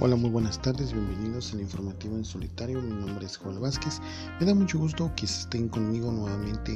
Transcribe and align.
Hola, 0.00 0.14
muy 0.14 0.30
buenas 0.30 0.62
tardes, 0.62 0.92
bienvenidos 0.92 1.52
al 1.52 1.60
informativo 1.60 2.14
en 2.14 2.24
solitario. 2.24 2.80
Mi 2.80 2.94
nombre 2.94 3.26
es 3.26 3.36
Joel 3.36 3.58
Vázquez. 3.58 4.00
Me 4.38 4.46
da 4.46 4.54
mucho 4.54 4.78
gusto 4.78 5.12
que 5.16 5.26
estén 5.26 5.68
conmigo 5.68 6.12
nuevamente 6.12 6.72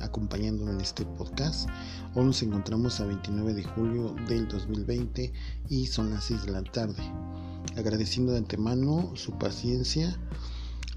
acompañándome 0.00 0.72
en 0.72 0.80
este 0.80 1.04
podcast. 1.04 1.68
Hoy 2.14 2.24
nos 2.24 2.42
encontramos 2.42 2.98
a 2.98 3.04
29 3.04 3.52
de 3.52 3.62
julio 3.62 4.16
del 4.26 4.48
2020 4.48 5.34
y 5.68 5.86
son 5.86 6.08
las 6.08 6.24
6 6.24 6.46
de 6.46 6.52
la 6.52 6.62
tarde. 6.62 7.02
Agradeciendo 7.76 8.32
de 8.32 8.38
antemano 8.38 9.14
su 9.16 9.36
paciencia 9.36 10.18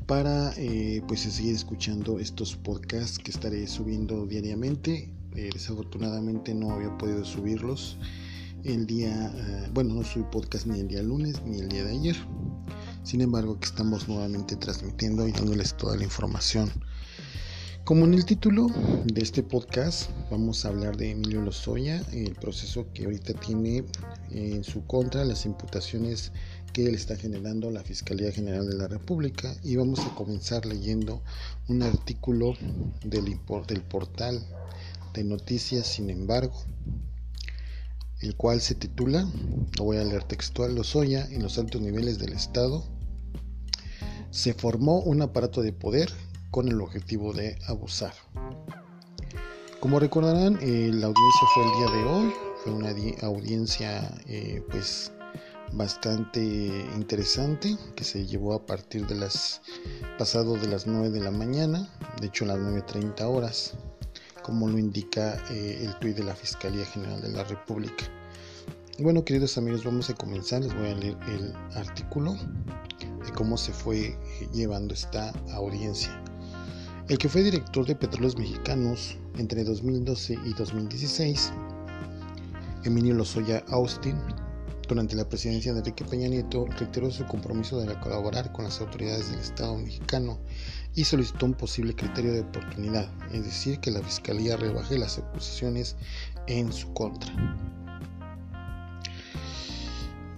para 0.05 0.54
eh, 0.55 1.04
pues 1.10 1.19
seguir 1.23 1.55
escuchando 1.55 2.19
estos 2.19 2.55
podcasts 2.55 3.19
que 3.19 3.32
estaré 3.32 3.68
subiendo 3.68 4.25
diariamente. 4.25 5.11
Eh, 5.36 5.50
desafortunadamente 5.51 6.54
no 6.54 6.71
había 6.71 6.97
podido 6.97 7.25
subirlos 7.25 7.97
el 8.63 8.86
día, 8.86 9.31
eh, 9.36 9.69
bueno, 9.73 9.93
no 9.93 10.04
soy 10.04 10.23
podcast 10.31 10.65
ni 10.65 10.79
el 10.79 10.87
día 10.87 11.01
lunes 11.01 11.41
ni 11.45 11.59
el 11.59 11.69
día 11.69 11.83
de 11.83 11.91
ayer. 11.91 12.15
Sin 13.04 13.21
embargo, 13.21 13.59
que 13.59 13.65
estamos 13.65 14.07
nuevamente 14.07 14.55
transmitiendo 14.55 15.27
y 15.27 15.31
dándoles 15.31 15.75
toda 15.75 15.95
la 15.95 16.04
información. 16.04 16.69
Como 17.86 18.05
en 18.05 18.14
el 18.14 18.23
título 18.23 18.67
de 19.05 19.21
este 19.21 19.41
podcast, 19.41 20.11
vamos 20.29 20.64
a 20.64 20.67
hablar 20.67 20.95
de 20.95 21.11
Emilio 21.11 21.41
Lozoya, 21.41 22.03
el 22.11 22.36
proceso 22.36 22.86
que 22.93 23.05
ahorita 23.05 23.33
tiene 23.33 23.83
en 24.29 24.64
su 24.64 24.86
contra, 24.86 25.25
las 25.25 25.45
imputaciones 25.45 26.31
que 26.71 26.83
le 26.83 26.95
está 26.95 27.15
generando 27.15 27.71
la 27.71 27.81
Fiscalía 27.81 28.31
General 28.31 28.69
de 28.69 28.78
la 28.78 28.87
República 28.87 29.55
y 29.64 29.75
vamos 29.75 30.01
a 30.01 30.14
comenzar 30.14 30.67
leyendo 30.67 31.23
un 31.67 31.81
artículo 31.81 32.53
del, 33.03 33.39
del 33.67 33.81
portal 33.81 34.45
de 35.16 35.23
noticias, 35.23 35.88
sin 35.88 36.11
embargo, 36.11 36.53
el 38.22 38.36
cual 38.36 38.61
se 38.61 38.75
titula, 38.75 39.28
lo 39.78 39.84
voy 39.84 39.98
a 39.98 40.03
leer 40.03 40.23
textual, 40.23 40.75
Lozoya 40.75 41.25
en 41.31 41.42
los 41.42 41.58
altos 41.58 41.81
niveles 41.81 42.20
del 42.20 42.34
Estado, 42.34 42.84
se 44.31 44.53
formó 44.53 45.00
un 45.00 45.22
aparato 45.22 45.62
de 45.62 45.73
poder 45.73 46.12
con 46.52 46.67
el 46.67 46.81
objetivo 46.81 47.34
de 47.34 47.58
abusar. 47.67 48.14
Como 49.80 50.00
recordarán, 50.00 50.59
eh, 50.62 50.92
la 50.94 51.08
audiencia 51.08 51.47
fue 51.53 51.64
el 51.64 51.72
día 51.78 51.92
de 51.92 52.03
hoy, 52.03 52.34
fue 52.64 52.73
una 52.73 52.94
audiencia 53.22 54.14
eh, 54.28 54.62
pues 54.70 55.12
bastante 55.72 56.42
interesante 56.95 57.78
que 57.95 58.03
se 58.03 58.25
llevó 58.25 58.53
a 58.53 58.66
partir 58.66 59.08
de 59.08 59.16
las 59.16 59.62
pasado 60.17 60.56
de 60.56 60.67
las 60.67 60.88
9 60.88 61.12
de 61.12 61.22
la 61.22 61.31
mañana, 61.31 61.88
de 62.20 62.28
hecho 62.28 62.45
las 62.45 62.58
9.30 62.58 63.22
horas 63.23 63.75
como 64.50 64.67
lo 64.67 64.80
indica 64.80 65.38
eh, 65.52 65.86
el 65.86 65.94
tuit 66.00 66.17
de 66.17 66.23
la 66.23 66.33
Fiscalía 66.33 66.83
General 66.83 67.22
de 67.22 67.30
la 67.30 67.44
República. 67.44 68.05
Bueno, 68.97 69.23
queridos 69.23 69.59
amigos, 69.59 69.83
vamos 69.83 70.09
a 70.09 70.16
comenzar. 70.16 70.64
Les 70.64 70.73
voy 70.73 70.88
a 70.88 70.95
leer 70.95 71.17
el 71.28 71.53
artículo 71.75 72.33
de 72.33 73.31
cómo 73.36 73.58
se 73.58 73.72
fue 73.72 74.08
eh, 74.08 74.17
llevando 74.52 74.95
esta 74.95 75.30
audiencia. 75.53 76.19
El 77.09 77.19
que 77.19 77.30
fue 77.30 77.44
director 77.44 77.86
de 77.86 77.95
Petróleos 77.95 78.39
Mexicanos 78.39 79.17
entre 79.38 79.64
2012 79.64 80.39
y 80.44 80.53
2016, 80.56 81.52
Emilio 82.86 83.13
Lozoya 83.13 83.63
Austin, 83.67 84.17
durante 84.88 85.16
la 85.16 85.30
presidencia 85.30 85.73
de 85.73 85.80
Enrique 85.80 86.06
Peña 86.06 86.28
Nieto, 86.28 86.66
reiteró 86.80 87.11
su 87.11 87.23
compromiso 87.28 87.80
de 87.80 88.00
colaborar 88.00 88.52
con 88.52 88.66
las 88.66 88.81
autoridades 88.81 89.30
del 89.30 89.41
Estado 89.41 89.78
mexicano 89.78 90.39
y 90.95 91.04
solicitó 91.04 91.45
un 91.45 91.54
posible 91.54 91.95
criterio 91.95 92.34
de 92.34 92.42
oportunidad, 92.42 93.09
es 93.32 93.44
decir, 93.44 93.80
que 93.80 93.92
la 93.92 94.02
Fiscalía 94.02 94.58
rebaje 94.58 94.98
las 94.98 95.18
acusaciones 95.18 95.96
en 96.48 96.73
su 96.73 96.94
contra. 96.94 97.34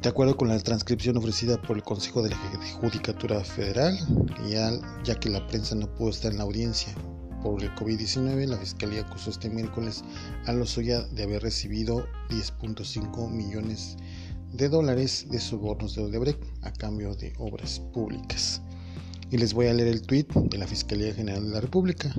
De 0.01 0.09
acuerdo 0.09 0.35
con 0.35 0.47
la 0.47 0.57
transcripción 0.57 1.15
ofrecida 1.17 1.61
por 1.61 1.77
el 1.77 1.83
Consejo 1.83 2.23
de 2.23 2.31
la 2.31 2.37
Judicatura 2.79 3.43
Federal, 3.43 3.95
ya, 4.49 5.19
que 5.19 5.29
la 5.29 5.45
prensa 5.45 5.75
no 5.75 5.93
pudo 5.93 6.09
estar 6.09 6.31
en 6.31 6.39
la 6.39 6.43
audiencia 6.43 6.91
por 7.43 7.61
el 7.61 7.69
COVID-19, 7.75 8.47
la 8.47 8.57
Fiscalía 8.57 9.01
acusó 9.01 9.29
este 9.29 9.49
miércoles 9.49 10.03
a 10.47 10.53
Lozoya 10.53 11.01
de 11.03 11.23
haber 11.23 11.43
recibido 11.43 12.07
10.5 12.29 13.29
millones 13.29 13.95
de 14.51 14.69
dólares 14.69 15.27
de 15.29 15.39
sobornos 15.39 15.93
de 15.95 16.01
Odebrecht 16.01 16.43
a 16.63 16.73
cambio 16.73 17.13
de 17.15 17.33
obras 17.37 17.79
públicas. 17.93 18.61
Y 19.31 19.37
les 19.37 19.53
voy 19.53 19.67
a 19.67 19.73
leer 19.73 19.87
el 19.87 20.01
tuit 20.01 20.29
de 20.33 20.57
la 20.57 20.67
Fiscalía 20.67 21.13
General 21.13 21.41
de 21.41 21.53
la 21.53 21.61
República 21.61 22.13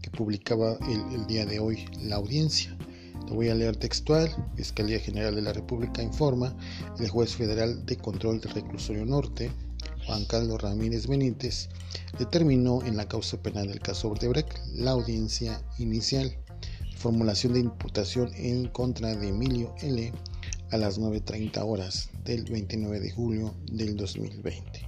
que 0.00 0.10
publicaba 0.10 0.78
el, 0.88 1.26
día 1.26 1.44
de 1.44 1.58
hoy 1.58 1.84
la 2.00 2.16
audiencia. 2.16 2.74
Lo 3.28 3.34
voy 3.34 3.50
a 3.50 3.54
leer 3.54 3.76
textual. 3.76 4.30
Fiscalía 4.56 4.98
General 4.98 5.34
de 5.34 5.42
la 5.42 5.52
República 5.52 6.02
informa, 6.02 6.56
el 6.98 7.10
juez 7.10 7.36
federal 7.36 7.84
de 7.84 7.98
control 7.98 8.40
del 8.40 8.52
reclusorio 8.52 9.04
norte, 9.04 9.50
Juan 10.06 10.24
Carlos 10.24 10.62
Ramírez 10.62 11.06
Benítez, 11.06 11.68
determinó 12.18 12.82
en 12.82 12.96
la 12.96 13.06
causa 13.06 13.42
penal 13.42 13.68
del 13.68 13.80
caso 13.80 14.08
Odebrecht 14.08 14.58
la 14.74 14.92
audiencia 14.92 15.62
inicial, 15.76 16.34
formulación 16.96 17.52
de 17.52 17.60
imputación 17.60 18.30
en 18.34 18.68
contra 18.68 19.14
de 19.14 19.28
Emilio 19.28 19.74
L 19.82 20.14
a 20.70 20.78
las 20.78 20.98
9.30 20.98 21.62
horas 21.62 22.08
del 22.24 22.44
29 22.44 23.00
de 23.00 23.10
julio 23.10 23.54
del 23.70 23.98
2020, 23.98 24.87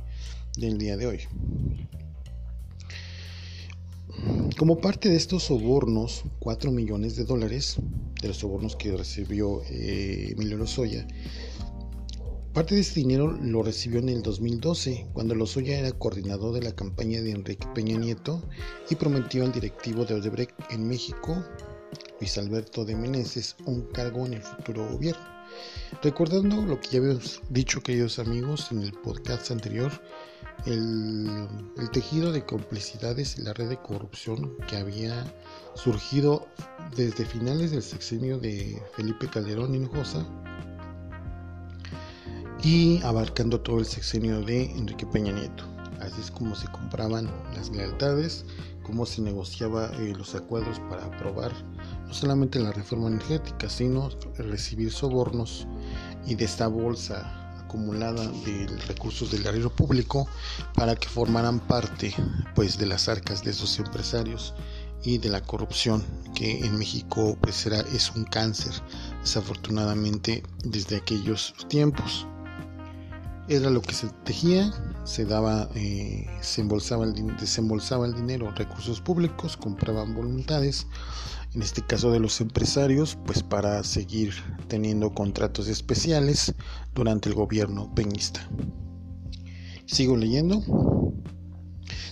del 0.61 0.79
día 0.79 0.97
de 0.97 1.07
hoy. 1.07 1.21
Como 4.59 4.79
parte 4.79 5.09
de 5.09 5.17
estos 5.17 5.45
sobornos, 5.45 6.25
4 6.41 6.71
millones 6.71 7.17
de 7.17 7.25
dólares, 7.25 7.77
de 8.21 8.29
los 8.29 8.37
sobornos 8.37 8.77
que 8.77 8.95
recibió 8.95 9.63
eh, 9.71 10.33
Emilio 10.33 10.59
Lozoya, 10.59 11.07
parte 12.53 12.75
de 12.75 12.83
este 12.83 13.01
dinero 13.01 13.33
lo 13.41 13.63
recibió 13.63 14.01
en 14.01 14.11
el 14.11 14.23
2012, 14.23 15.07
cuando 15.15 15.35
Lozoya 15.35 15.79
era 15.79 15.93
coordinador 15.93 16.53
de 16.53 16.63
la 16.63 16.73
campaña 16.73 17.23
de 17.23 17.31
Enrique 17.31 17.67
Peña 17.75 17.97
Nieto 17.97 18.43
y 18.91 18.97
prometió 18.97 19.45
al 19.45 19.53
directivo 19.53 20.05
de 20.05 20.15
Odebrecht 20.15 20.53
en 20.71 20.87
México, 20.87 21.43
Luis 22.21 22.37
Alberto 22.37 22.85
de 22.85 22.97
Meneses, 22.97 23.57
un 23.65 23.83
cargo 23.87 24.27
en 24.27 24.35
el 24.35 24.43
futuro 24.43 24.87
gobierno. 24.93 25.25
Recordando 26.03 26.63
lo 26.63 26.81
que 26.81 26.89
ya 26.91 26.99
habíamos 26.99 27.41
dicho, 27.49 27.83
queridos 27.83 28.19
amigos, 28.19 28.71
en 28.71 28.83
el 28.83 28.93
podcast 28.93 29.51
anterior, 29.51 29.91
el, 30.67 31.49
tejido 31.93 32.33
de 32.33 32.45
complicidades 32.45 33.39
y 33.39 33.43
la 33.43 33.53
red 33.53 33.69
de 33.69 33.79
corrupción 33.79 34.57
que 34.69 34.77
había 34.77 35.25
surgido 35.75 36.47
desde 36.97 37.25
finales 37.25 37.71
del 37.71 37.83
sexenio 37.83 38.39
de 38.39 38.81
Felipe 38.95 39.29
Calderón 39.29 39.75
Hinojosa 39.75 40.25
y 42.63 43.03
abarcando 43.03 43.61
todo 43.61 43.79
el 43.79 43.87
sexenio 43.87 44.43
de 44.43 44.71
Enrique 44.73 45.07
Peña 45.07 45.33
Nieto. 45.33 45.65
Así 46.01 46.21
es 46.21 46.31
como 46.31 46.55
se 46.55 46.69
compraban 46.69 47.31
las 47.55 47.71
lealtades, 47.71 48.45
cómo 48.83 49.07
se 49.07 49.23
negociaba 49.23 49.91
eh, 49.99 50.15
los 50.17 50.35
acuerdos 50.35 50.81
para 50.89 51.05
aprobar 51.05 51.53
no 52.07 52.15
solamente 52.15 52.59
la 52.59 52.73
reforma 52.73 53.09
energética, 53.09 53.69
sino 53.69 54.09
recibir 54.37 54.91
sobornos 54.91 55.67
y 56.27 56.35
de 56.35 56.45
esta 56.45 56.69
bolsa 56.69 57.40
acumulada 57.71 58.27
de 58.45 58.67
recursos 58.89 59.31
del 59.31 59.43
erario 59.43 59.71
público 59.71 60.29
para 60.75 60.97
que 60.97 61.09
formaran 61.09 61.61
parte 61.61 62.13
pues 62.57 62.79
de 62.79 62.87
las 62.87 63.09
arcas 63.09 63.45
de 63.45 63.53
esos 63.53 63.79
empresarios 63.79 64.55
y 65.05 65.19
de 65.19 65.29
la 65.29 65.41
corrupción 65.41 66.05
que 66.35 66.59
en 66.59 66.77
México 66.77 67.39
pues 67.41 67.65
era, 67.67 67.81
es 67.95 68.11
un 68.17 68.25
cáncer 68.25 68.73
desafortunadamente 69.23 70.43
desde 70.65 70.97
aquellos 70.97 71.55
tiempos 71.69 72.27
era 73.51 73.69
lo 73.69 73.83
que 73.83 73.93
se 73.95 74.09
tejía 74.25 74.73
se 75.05 75.25
daba 75.25 75.69
eh, 75.75 76.27
se 76.41 76.61
embolsaba 76.63 77.05
el, 77.05 77.37
desembolsaba 77.37 78.07
el 78.07 78.15
dinero 78.15 78.51
recursos 78.53 79.01
públicos 79.01 79.57
compraban 79.57 80.15
voluntades 80.15 80.87
en 81.55 81.63
este 81.63 81.83
caso 81.83 82.13
de 82.13 82.21
los 82.21 82.41
empresarios, 82.41 83.19
pues 83.27 83.43
para 83.43 83.83
seguir 83.83 84.35
teniendo 84.69 85.13
contratos 85.13 85.67
especiales 85.67 86.55
durante 86.95 87.29
el 87.29 87.35
gobierno 87.35 87.93
peñista. 87.95 88.49
Sigo 89.87 90.17
leyendo. 90.17 90.63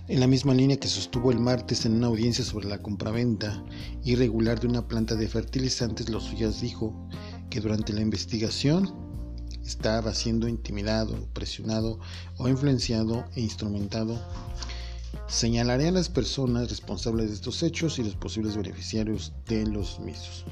En 0.09 0.21
la 0.21 0.27
misma 0.27 0.55
línea 0.55 0.79
que 0.79 0.89
sostuvo 0.89 1.31
el 1.31 1.39
martes 1.39 1.85
en 1.85 1.95
una 1.95 2.07
audiencia 2.09 2.43
sobre 2.45 2.67
la 2.67 2.83
compraventa 2.83 3.63
irregular 4.03 4.59
de 4.59 4.67
una 4.67 4.89
planta 4.89 5.15
de 5.15 5.29
fertilizantes, 5.29 6.09
los 6.09 6.25
suyas 6.25 6.61
dijo 6.61 7.09
que 7.51 7.61
durante 7.61 7.93
la 7.93 8.01
investigación 8.01 9.08
estaba 9.69 10.13
siendo 10.15 10.49
intimidado, 10.49 11.15
presionado 11.33 12.01
o 12.39 12.49
influenciado 12.49 13.25
e 13.37 13.41
instrumentado 13.41 14.19
Señalaré 15.29 15.89
a 15.89 15.93
las 15.93 16.09
personas 16.09 16.71
responsables 16.71 17.29
de 17.29 17.35
estos 17.35 17.63
hechos 17.63 17.99
y 17.99 18.03
los 18.03 18.15
posibles 18.15 18.57
beneficiarios 18.57 19.35
de 19.47 19.67
los 19.67 20.01
mismos. 20.01 20.47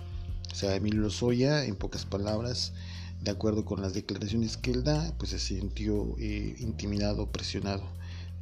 O 0.52 0.54
sea, 0.54 0.76
Emilio 0.76 1.00
Lozoya, 1.00 1.64
en 1.64 1.76
pocas 1.76 2.04
palabras, 2.04 2.74
de 3.22 3.30
acuerdo 3.30 3.64
con 3.64 3.80
las 3.80 3.94
declaraciones 3.94 4.58
que 4.58 4.72
él 4.72 4.84
da, 4.84 5.14
pues 5.16 5.30
se 5.30 5.38
sintió 5.38 6.14
eh, 6.18 6.56
intimidado, 6.58 7.32
presionado 7.32 7.84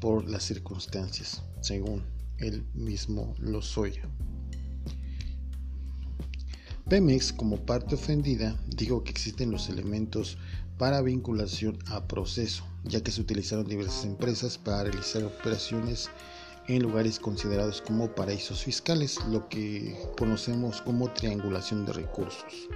por 0.00 0.28
las 0.28 0.42
circunstancias, 0.42 1.42
según 1.60 2.02
él 2.38 2.66
mismo 2.74 3.34
Lozoya. 3.38 4.02
Pemex, 6.88 7.32
como 7.32 7.64
parte 7.64 7.94
ofendida, 7.94 8.60
dijo 8.66 9.04
que 9.04 9.12
existen 9.12 9.52
los 9.52 9.68
elementos 9.68 10.36
para 10.78 11.02
vinculación 11.02 11.78
a 11.86 12.06
proceso, 12.06 12.64
ya 12.84 13.02
que 13.02 13.12
se 13.12 13.20
utilizaron 13.20 13.66
diversas 13.66 14.04
empresas 14.04 14.58
para 14.58 14.84
realizar 14.84 15.24
operaciones 15.24 16.10
en 16.66 16.82
lugares 16.82 17.18
considerados 17.18 17.82
como 17.82 18.14
paraísos 18.14 18.62
fiscales, 18.64 19.18
lo 19.30 19.48
que 19.48 19.96
conocemos 20.18 20.80
como 20.82 21.12
triangulación 21.12 21.84
de 21.86 21.92
recursos. 21.92 22.68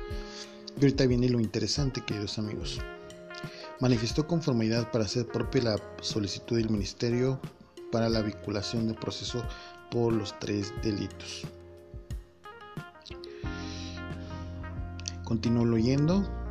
Y 0.77 0.81
ahorita 0.81 1.07
viene 1.07 1.29
lo 1.29 1.41
interesante, 1.41 2.03
queridos 2.05 2.39
amigos. 2.39 2.81
Manifestó 3.81 4.27
conformidad 4.27 4.91
para 4.91 5.05
hacer 5.05 5.27
propia 5.27 5.63
la 5.63 5.77
solicitud 6.01 6.57
del 6.57 6.71
Ministerio 6.71 7.41
para 7.91 8.09
la 8.09 8.23
vinculación 8.23 8.89
de 8.89 8.95
proceso 8.95 9.43
por 9.91 10.13
los 10.13 10.39
tres 10.39 10.73
delitos. 10.83 11.47
Continúo 15.25 15.65
leyendo. 15.65 16.48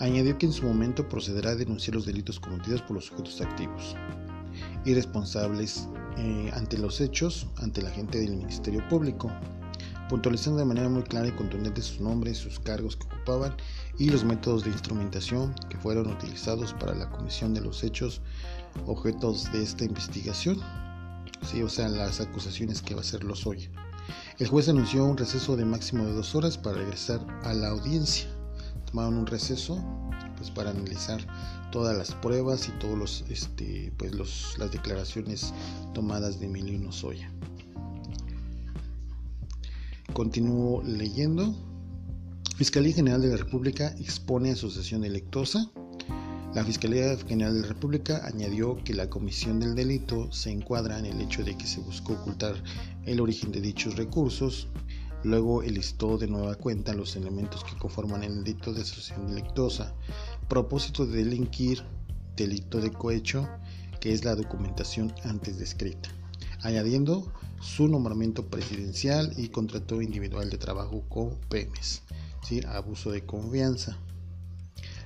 Añadió 0.00 0.38
que 0.38 0.46
en 0.46 0.52
su 0.54 0.64
momento 0.64 1.06
procederá 1.06 1.50
a 1.50 1.54
denunciar 1.54 1.94
los 1.94 2.06
delitos 2.06 2.40
cometidos 2.40 2.80
por 2.80 2.96
los 2.96 3.04
sujetos 3.04 3.38
activos 3.42 3.94
y 4.86 4.94
responsables 4.94 5.88
eh, 6.16 6.50
ante 6.54 6.78
los 6.78 7.02
hechos 7.02 7.46
ante 7.58 7.82
la 7.82 7.90
gente 7.90 8.18
del 8.18 8.34
Ministerio 8.34 8.82
Público, 8.88 9.30
puntualizando 10.08 10.58
de 10.58 10.64
manera 10.64 10.88
muy 10.88 11.02
clara 11.02 11.28
y 11.28 11.32
contundente 11.32 11.82
sus 11.82 12.00
nombres, 12.00 12.38
sus 12.38 12.58
cargos 12.58 12.96
que 12.96 13.04
ocupaban 13.08 13.54
y 13.98 14.08
los 14.08 14.24
métodos 14.24 14.64
de 14.64 14.70
instrumentación 14.70 15.54
que 15.68 15.76
fueron 15.76 16.06
utilizados 16.06 16.72
para 16.72 16.94
la 16.94 17.10
comisión 17.10 17.52
de 17.52 17.60
los 17.60 17.84
hechos 17.84 18.22
objetos 18.86 19.52
de 19.52 19.62
esta 19.62 19.84
investigación, 19.84 20.58
sí, 21.42 21.62
o 21.62 21.68
sea, 21.68 21.90
las 21.90 22.22
acusaciones 22.22 22.80
que 22.80 22.94
va 22.94 23.00
a 23.00 23.04
hacer 23.04 23.22
Lozoya. 23.22 23.68
El 24.38 24.48
juez 24.48 24.66
anunció 24.70 25.04
un 25.04 25.18
receso 25.18 25.56
de 25.56 25.66
máximo 25.66 26.06
de 26.06 26.14
dos 26.14 26.34
horas 26.34 26.56
para 26.56 26.78
regresar 26.78 27.20
a 27.44 27.52
la 27.52 27.68
audiencia 27.68 28.29
tomaron 28.90 29.16
un 29.16 29.26
receso 29.26 29.82
pues 30.36 30.50
para 30.50 30.70
analizar 30.70 31.20
todas 31.70 31.96
las 31.96 32.14
pruebas 32.14 32.68
y 32.68 32.72
todos 32.78 32.98
los 32.98 33.24
este 33.28 33.92
pues 33.96 34.14
los, 34.14 34.56
las 34.58 34.72
declaraciones 34.72 35.52
tomadas 35.94 36.40
de 36.40 36.46
Emilio 36.46 36.78
Nozoya. 36.78 37.30
Continúo 40.12 40.82
leyendo. 40.82 41.54
Fiscalía 42.56 42.92
General 42.92 43.22
de 43.22 43.28
la 43.28 43.36
República 43.36 43.94
expone 43.98 44.50
asociación 44.50 45.04
electosa. 45.04 45.70
La 46.54 46.64
Fiscalía 46.64 47.16
General 47.28 47.54
de 47.54 47.60
la 47.60 47.68
República 47.68 48.22
añadió 48.26 48.82
que 48.82 48.92
la 48.92 49.08
comisión 49.08 49.60
del 49.60 49.76
delito 49.76 50.30
se 50.32 50.50
encuadra 50.50 50.98
en 50.98 51.06
el 51.06 51.20
hecho 51.20 51.44
de 51.44 51.56
que 51.56 51.66
se 51.66 51.80
buscó 51.80 52.14
ocultar 52.14 52.56
el 53.06 53.20
origen 53.20 53.52
de 53.52 53.60
dichos 53.60 53.96
recursos 53.96 54.66
Luego 55.22 55.62
listó 55.62 56.16
de 56.16 56.28
nueva 56.28 56.54
cuenta 56.54 56.94
los 56.94 57.14
elementos 57.16 57.62
que 57.64 57.76
conforman 57.76 58.24
el 58.24 58.42
delito 58.42 58.72
de 58.72 58.80
asociación 58.80 59.26
delictosa, 59.26 59.94
propósito 60.48 61.06
de 61.06 61.24
delinquir, 61.24 61.82
delito 62.36 62.80
de 62.80 62.90
cohecho, 62.90 63.46
que 64.00 64.12
es 64.12 64.24
la 64.24 64.34
documentación 64.34 65.12
antes 65.24 65.58
descrita, 65.58 66.08
añadiendo 66.62 67.30
su 67.60 67.86
nombramiento 67.86 68.46
presidencial 68.46 69.34
y 69.36 69.48
contrato 69.48 70.00
individual 70.00 70.48
de 70.48 70.56
trabajo 70.56 71.02
con 71.10 71.36
PEMES, 71.50 72.02
¿sí? 72.42 72.62
abuso 72.66 73.10
de 73.10 73.26
confianza. 73.26 73.98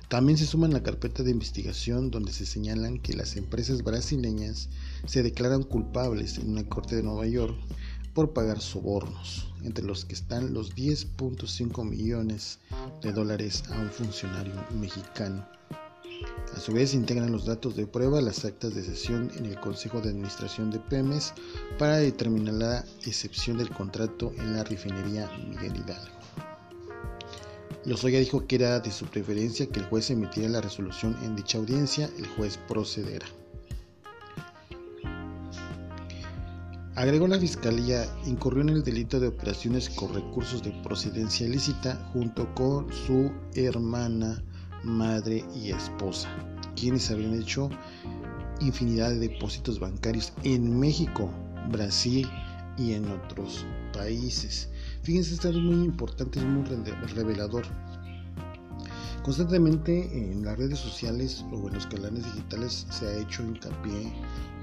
También 0.07 0.37
se 0.37 0.45
suma 0.45 0.67
en 0.67 0.73
la 0.73 0.83
carpeta 0.83 1.23
de 1.23 1.31
investigación 1.31 2.09
donde 2.11 2.31
se 2.31 2.45
señalan 2.45 2.99
que 2.99 3.15
las 3.15 3.35
empresas 3.35 3.83
brasileñas 3.83 4.69
se 5.05 5.23
declaran 5.23 5.63
culpables 5.63 6.37
en 6.37 6.51
una 6.51 6.63
corte 6.63 6.95
de 6.95 7.03
Nueva 7.03 7.27
York 7.27 7.57
por 8.13 8.31
pagar 8.31 8.61
sobornos, 8.61 9.53
entre 9.65 9.83
los 9.83 10.05
que 10.05 10.13
están 10.13 10.53
los 10.53 10.75
10.5 10.75 11.83
millones 11.83 12.59
de 13.01 13.11
dólares 13.11 13.63
a 13.71 13.79
un 13.79 13.89
funcionario 13.89 14.53
mexicano. 14.79 15.45
A 16.55 16.59
su 16.59 16.71
vez 16.71 16.93
integran 16.93 17.31
los 17.31 17.45
datos 17.45 17.75
de 17.75 17.85
prueba 17.85 18.21
las 18.21 18.45
actas 18.45 18.73
de 18.73 18.83
sesión 18.83 19.29
en 19.35 19.47
el 19.47 19.59
Consejo 19.59 19.99
de 19.99 20.09
Administración 20.09 20.71
de 20.71 20.79
PEMES 20.79 21.33
para 21.77 21.97
determinar 21.97 22.53
la 22.53 22.85
excepción 23.05 23.57
del 23.57 23.69
contrato 23.69 24.31
en 24.37 24.55
la 24.55 24.63
refinería 24.63 25.29
Miguel 25.49 25.75
Hidalgo. 25.75 26.15
Lozoya 27.85 28.19
dijo 28.19 28.47
que 28.47 28.55
era 28.55 28.79
de 28.79 28.91
su 28.91 29.05
preferencia 29.05 29.67
que 29.67 29.79
el 29.79 29.85
juez 29.85 30.09
emitiera 30.09 30.49
la 30.49 30.61
resolución 30.61 31.17
en 31.23 31.35
dicha 31.35 31.57
audiencia, 31.57 32.09
el 32.17 32.27
juez 32.27 32.57
procederá. 32.67 33.27
Agregó 36.95 37.27
la 37.27 37.37
Fiscalía, 37.37 38.05
incurrió 38.25 38.61
en 38.61 38.69
el 38.69 38.81
delito 38.81 39.19
de 39.19 39.27
operaciones 39.27 39.89
con 39.89 40.13
recursos 40.13 40.63
de 40.63 40.71
procedencia 40.81 41.45
ilícita 41.45 42.09
junto 42.13 42.47
con 42.55 42.87
su 42.93 43.33
hermana, 43.53 44.41
madre 44.81 45.43
y 45.53 45.71
esposa, 45.71 46.29
quienes 46.77 47.11
habían 47.11 47.33
hecho 47.33 47.69
infinidad 48.61 49.09
de 49.09 49.27
depósitos 49.27 49.77
bancarios 49.77 50.31
en 50.43 50.79
México, 50.79 51.29
Brasil 51.69 52.29
y 52.77 52.93
en 52.93 53.11
otros 53.11 53.65
países. 53.91 54.69
Fíjense, 55.03 55.33
esto 55.33 55.49
es 55.49 55.57
muy 55.57 55.83
importante, 55.83 56.39
es 56.39 56.45
muy 56.45 56.63
revelador. 57.13 57.65
Constantemente 59.25 60.03
en 60.13 60.45
las 60.45 60.55
redes 60.55 60.77
sociales 60.77 61.43
o 61.51 61.67
en 61.67 61.73
los 61.73 61.87
canales 61.87 62.23
digitales 62.25 62.85
se 62.91 63.07
ha 63.07 63.17
hecho 63.17 63.41
hincapié 63.41 64.13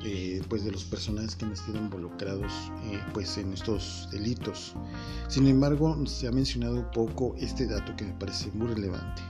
eh, 0.05 0.41
pues 0.49 0.65
de 0.65 0.71
los 0.71 0.85
personajes 0.85 1.35
que 1.35 1.47
han 1.47 1.57
sido 1.57 1.79
involucrados 1.79 2.53
eh, 2.85 3.01
pues 3.13 3.37
en 3.39 3.53
estos 3.53 4.09
delitos. 4.13 4.75
Sin 5.27 5.49
embargo, 5.49 6.07
se 6.07 6.29
ha 6.29 6.31
mencionado 6.31 6.89
poco 6.93 7.35
este 7.39 7.67
dato 7.67 7.97
que 7.97 8.05
me 8.05 8.13
parece 8.13 8.53
muy 8.53 8.69
relevante. 8.69 9.21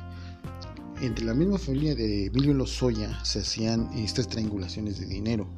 Entre 1.01 1.25
la 1.25 1.33
misma 1.33 1.57
familia 1.57 1.95
de 1.95 2.27
Emilio 2.27 2.53
Lozoya 2.53 3.19
se 3.25 3.39
hacían 3.39 3.91
estas 3.95 4.29
triangulaciones 4.29 5.01
de 5.01 5.07
dinero. 5.07 5.49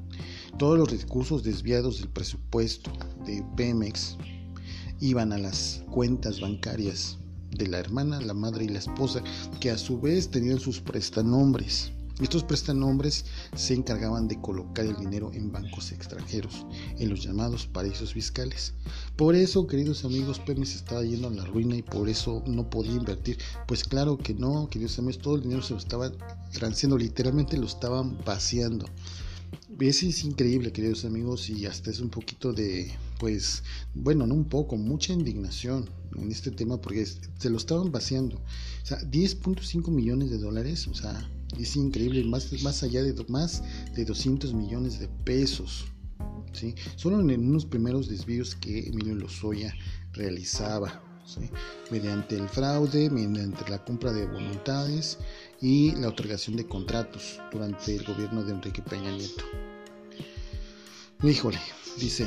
Todos 0.56 0.78
los 0.78 0.88
recursos 0.88 1.42
desviados 1.42 1.98
del 1.98 2.10
presupuesto 2.10 2.92
de 3.26 3.44
Pemex 3.56 4.18
iban 5.00 5.32
a 5.32 5.38
las 5.38 5.82
cuentas 5.90 6.40
bancarias 6.40 7.18
de 7.54 7.68
la 7.68 7.78
hermana, 7.78 8.20
la 8.20 8.34
madre 8.34 8.64
y 8.64 8.68
la 8.68 8.78
esposa, 8.78 9.22
que 9.60 9.70
a 9.70 9.78
su 9.78 10.00
vez 10.00 10.30
tenían 10.30 10.60
sus 10.60 10.80
prestanombres. 10.80 11.92
Estos 12.20 12.44
prestanombres 12.44 13.24
se 13.56 13.74
encargaban 13.74 14.28
de 14.28 14.40
colocar 14.40 14.86
el 14.86 14.94
dinero 14.94 15.32
en 15.34 15.50
bancos 15.50 15.90
extranjeros, 15.90 16.64
en 16.96 17.08
los 17.08 17.24
llamados 17.24 17.66
paraísos 17.66 18.12
fiscales. 18.12 18.72
Por 19.16 19.34
eso, 19.34 19.66
queridos 19.66 20.04
amigos, 20.04 20.38
Pemex 20.38 20.76
estaba 20.76 21.02
yendo 21.02 21.26
a 21.26 21.32
la 21.32 21.44
ruina 21.44 21.74
y 21.74 21.82
por 21.82 22.08
eso 22.08 22.44
no 22.46 22.70
podía 22.70 22.92
invertir. 22.92 23.38
Pues 23.66 23.82
claro 23.82 24.16
que 24.16 24.32
no, 24.32 24.68
queridos 24.68 24.96
amigos, 25.00 25.18
todo 25.18 25.34
el 25.34 25.42
dinero 25.42 25.62
se 25.62 25.72
lo 25.72 25.80
estaba 25.80 26.12
transiendo, 26.52 26.96
literalmente 26.96 27.56
lo 27.56 27.66
estaban 27.66 28.16
vaciando. 28.24 28.86
Es, 29.80 30.02
es 30.02 30.24
increíble, 30.24 30.72
queridos 30.72 31.04
amigos, 31.04 31.50
y 31.50 31.66
hasta 31.66 31.90
es 31.90 32.00
un 32.00 32.10
poquito 32.10 32.52
de, 32.52 32.90
pues, 33.18 33.62
bueno, 33.94 34.26
no 34.26 34.34
un 34.34 34.44
poco, 34.44 34.76
mucha 34.76 35.12
indignación 35.12 35.88
en 36.16 36.30
este 36.30 36.50
tema 36.50 36.80
porque 36.80 37.04
se 37.06 37.50
lo 37.50 37.56
estaban 37.56 37.92
vaciando. 37.92 38.36
O 38.36 38.86
sea, 38.86 38.98
10.5 39.02 39.90
millones 39.90 40.30
de 40.30 40.38
dólares, 40.38 40.86
o 40.88 40.94
sea, 40.94 41.28
es 41.58 41.76
increíble, 41.76 42.24
más, 42.24 42.52
más 42.62 42.82
allá 42.82 43.02
de 43.02 43.14
más 43.28 43.62
de 43.94 44.04
200 44.04 44.54
millones 44.54 44.98
de 44.98 45.08
pesos. 45.08 45.84
¿sí? 46.52 46.74
Solo 46.96 47.20
en 47.20 47.48
unos 47.48 47.66
primeros 47.66 48.08
desvíos 48.08 48.54
que 48.54 48.88
Emilio 48.88 49.14
Lozoya 49.14 49.74
realizaba. 50.12 51.03
Mediante 51.90 52.36
el 52.36 52.48
fraude, 52.48 53.10
mediante 53.10 53.68
la 53.70 53.84
compra 53.84 54.12
de 54.12 54.26
voluntades 54.26 55.18
y 55.60 55.92
la 55.96 56.08
otorgación 56.08 56.56
de 56.56 56.66
contratos 56.66 57.40
durante 57.50 57.96
el 57.96 58.04
gobierno 58.04 58.42
de 58.42 58.52
Enrique 58.52 58.82
Peña 58.82 59.10
Nieto. 59.10 59.44
Híjole, 61.22 61.60
dice, 61.98 62.26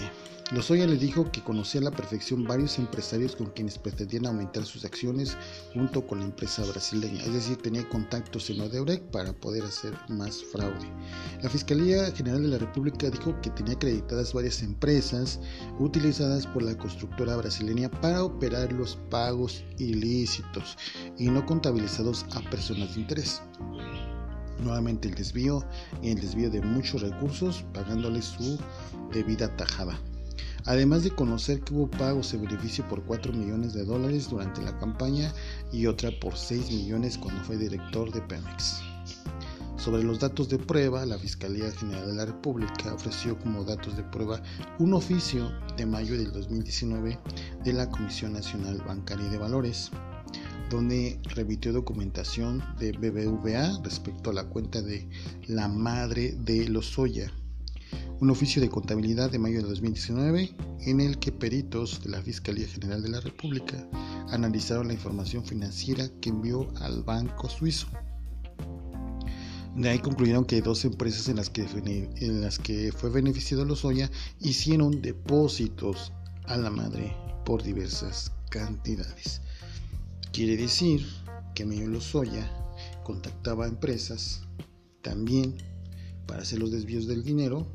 Lozoya 0.53 0.87
le 0.87 0.95
dijo 0.95 1.29
que 1.29 1.43
conocía 1.43 1.81
a 1.81 1.83
la 1.83 1.91
perfección 1.91 2.45
varios 2.45 2.79
empresarios 2.79 3.35
con 3.35 3.47
quienes 3.47 3.77
pretendían 3.77 4.27
aumentar 4.27 4.63
sus 4.63 4.85
acciones 4.85 5.35
junto 5.73 6.07
con 6.07 6.19
la 6.19 6.25
empresa 6.25 6.63
brasileña, 6.63 7.21
es 7.21 7.33
decir, 7.33 7.57
tenía 7.57 7.87
contactos 7.89 8.49
en 8.49 8.61
Odebrecht 8.61 9.03
para 9.11 9.33
poder 9.33 9.65
hacer 9.65 9.93
más 10.07 10.41
fraude. 10.41 10.87
La 11.43 11.49
Fiscalía 11.49 12.09
General 12.13 12.41
de 12.41 12.47
la 12.47 12.57
República 12.59 13.09
dijo 13.09 13.35
que 13.41 13.49
tenía 13.49 13.73
acreditadas 13.73 14.31
varias 14.31 14.63
empresas 14.63 15.41
utilizadas 15.79 16.47
por 16.47 16.63
la 16.63 16.77
constructora 16.77 17.35
brasileña 17.35 17.91
para 17.91 18.23
operar 18.23 18.71
los 18.71 18.95
pagos 19.09 19.65
ilícitos 19.79 20.77
y 21.17 21.27
no 21.27 21.45
contabilizados 21.45 22.25
a 22.33 22.49
personas 22.49 22.95
de 22.95 23.01
interés. 23.01 23.41
Nuevamente 24.59 25.09
el 25.09 25.15
desvío 25.15 25.61
y 26.01 26.11
el 26.11 26.21
desvío 26.21 26.49
de 26.49 26.61
muchos 26.61 27.01
recursos 27.01 27.65
pagándole 27.73 28.21
su 28.21 28.57
debida 29.11 29.53
tajada 29.57 29.99
además 30.65 31.03
de 31.03 31.11
conocer 31.11 31.61
que 31.61 31.73
hubo 31.73 31.89
pagos 31.89 32.31
de 32.31 32.37
beneficio 32.37 32.87
por 32.87 33.03
4 33.03 33.33
millones 33.33 33.73
de 33.73 33.85
dólares 33.85 34.29
durante 34.29 34.61
la 34.61 34.77
campaña 34.79 35.33
y 35.71 35.85
otra 35.85 36.11
por 36.19 36.37
6 36.37 36.71
millones 36.71 37.17
cuando 37.17 37.43
fue 37.43 37.57
director 37.57 38.11
de 38.11 38.21
Pemex. 38.21 38.81
Sobre 39.77 40.03
los 40.03 40.19
datos 40.19 40.49
de 40.49 40.57
prueba, 40.57 41.05
la 41.05 41.19
Fiscalía 41.19 41.71
General 41.71 42.07
de 42.07 42.15
la 42.15 42.25
República 42.25 42.93
ofreció 42.93 43.37
como 43.39 43.63
datos 43.63 43.95
de 43.95 44.03
prueba 44.03 44.41
un 44.79 44.93
oficio 44.93 45.51
de 45.77 45.85
mayo 45.85 46.17
del 46.17 46.31
2019 46.31 47.19
de 47.63 47.73
la 47.73 47.89
Comisión 47.89 48.33
Nacional 48.33 48.83
Bancaria 48.85 49.29
de 49.29 49.37
Valores, 49.37 49.91
donde 50.69 51.19
remitió 51.35 51.71
documentación 51.71 52.63
de 52.79 52.91
BBVA 52.91 53.79
respecto 53.83 54.31
a 54.31 54.33
la 54.33 54.45
cuenta 54.45 54.81
de 54.81 55.07
la 55.47 55.67
madre 55.67 56.35
de 56.39 56.67
Lozoya. 56.67 57.31
Un 58.19 58.29
oficio 58.31 58.61
de 58.61 58.69
contabilidad 58.69 59.29
de 59.29 59.39
mayo 59.39 59.61
de 59.61 59.67
2019 59.67 60.51
en 60.81 61.01
el 61.01 61.19
que 61.19 61.31
peritos 61.31 62.03
de 62.03 62.09
la 62.09 62.21
Fiscalía 62.21 62.67
General 62.67 63.01
de 63.01 63.09
la 63.09 63.19
República 63.19 63.87
analizaron 64.29 64.87
la 64.87 64.93
información 64.93 65.45
financiera 65.45 66.09
que 66.19 66.29
envió 66.29 66.67
al 66.81 67.03
banco 67.03 67.47
suizo. 67.49 67.87
De 69.75 69.89
ahí 69.89 69.99
concluyeron 69.99 70.45
que 70.45 70.61
dos 70.61 70.83
empresas 70.85 71.29
en 71.29 71.35
las 71.35 71.51
que, 71.51 71.61
en 71.61 72.41
las 72.41 72.57
que 72.57 72.91
fue 72.91 73.11
beneficiado 73.11 73.63
Lozoya 73.63 74.09
hicieron 74.39 75.01
depósitos 75.03 76.11
a 76.45 76.57
la 76.57 76.71
madre 76.71 77.15
por 77.45 77.61
diversas 77.61 78.31
cantidades. 78.49 79.41
Quiere 80.31 80.57
decir 80.57 81.05
que 81.53 81.63
Emilio 81.63 81.87
Lozoya 81.89 82.51
contactaba 83.03 83.65
a 83.65 83.67
empresas 83.67 84.41
también 85.03 85.55
para 86.25 86.41
hacer 86.41 86.59
los 86.59 86.71
desvíos 86.71 87.05
del 87.05 87.23
dinero 87.23 87.67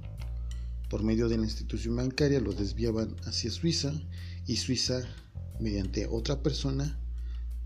por 0.92 1.02
medio 1.02 1.26
de 1.30 1.38
la 1.38 1.44
institución 1.44 1.96
bancaria, 1.96 2.38
los 2.38 2.58
desviaban 2.58 3.16
hacia 3.24 3.50
Suiza 3.50 3.94
y 4.46 4.56
Suiza, 4.56 5.00
mediante 5.58 6.06
otra 6.06 6.42
persona, 6.42 7.00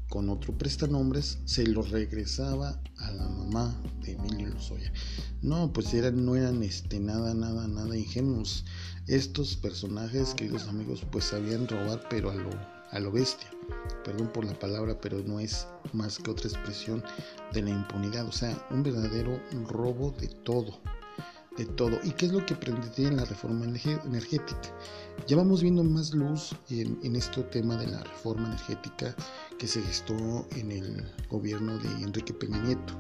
con 0.08 0.30
otro 0.30 0.56
prestanombres 0.56 1.40
se 1.44 1.66
lo 1.66 1.82
regresaba 1.82 2.80
a 2.98 3.10
la 3.10 3.28
mamá 3.28 3.82
de 4.02 4.12
Emilio 4.12 4.50
Lozoya. 4.50 4.92
No, 5.42 5.72
pues 5.72 5.92
eran, 5.92 6.24
no 6.24 6.36
eran 6.36 6.62
este, 6.62 7.00
nada, 7.00 7.34
nada, 7.34 7.66
nada 7.66 7.96
ingenuos. 7.96 8.64
Estos 9.08 9.56
personajes, 9.56 10.32
queridos 10.34 10.68
amigos, 10.68 11.04
pues 11.10 11.24
sabían 11.24 11.66
robar, 11.66 12.06
pero 12.08 12.30
a 12.30 12.34
lo, 12.36 12.50
a 12.92 13.00
lo 13.00 13.10
bestia. 13.10 13.50
Perdón 14.04 14.32
por 14.32 14.44
la 14.44 14.56
palabra, 14.56 15.00
pero 15.00 15.20
no 15.24 15.40
es 15.40 15.66
más 15.92 16.18
que 16.18 16.30
otra 16.30 16.48
expresión 16.48 17.02
de 17.52 17.62
la 17.62 17.70
impunidad. 17.70 18.24
O 18.28 18.32
sea, 18.32 18.64
un 18.70 18.84
verdadero 18.84 19.42
robo 19.68 20.12
de 20.12 20.28
todo 20.28 20.78
de 21.56 21.66
todo. 21.66 21.98
¿Y 22.04 22.10
qué 22.10 22.26
es 22.26 22.32
lo 22.32 22.44
que 22.44 22.54
pretende 22.54 23.08
en 23.08 23.16
la 23.16 23.24
reforma 23.24 23.64
energética? 23.64 24.60
Ya 25.26 25.36
vamos 25.36 25.62
viendo 25.62 25.82
más 25.82 26.12
luz 26.12 26.54
en, 26.70 26.98
en 27.02 27.16
este 27.16 27.42
tema 27.44 27.76
de 27.76 27.86
la 27.86 28.02
reforma 28.04 28.48
energética 28.48 29.14
que 29.58 29.66
se 29.66 29.82
gestó 29.82 30.46
en 30.56 30.70
el 30.72 31.12
gobierno 31.30 31.78
de 31.78 31.88
Enrique 32.02 32.34
Peña 32.34 32.58
Nieto, 32.62 32.94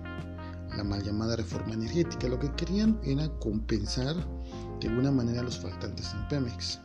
la 0.76 0.84
mal 0.84 1.02
llamada 1.02 1.36
reforma 1.36 1.74
energética. 1.74 2.28
Lo 2.28 2.38
que 2.38 2.52
querían 2.54 2.98
era 3.04 3.28
compensar 3.38 4.16
de 4.80 4.88
alguna 4.88 5.10
manera 5.10 5.42
los 5.42 5.58
faltantes 5.58 6.12
en 6.12 6.28
Pemex. 6.28 6.80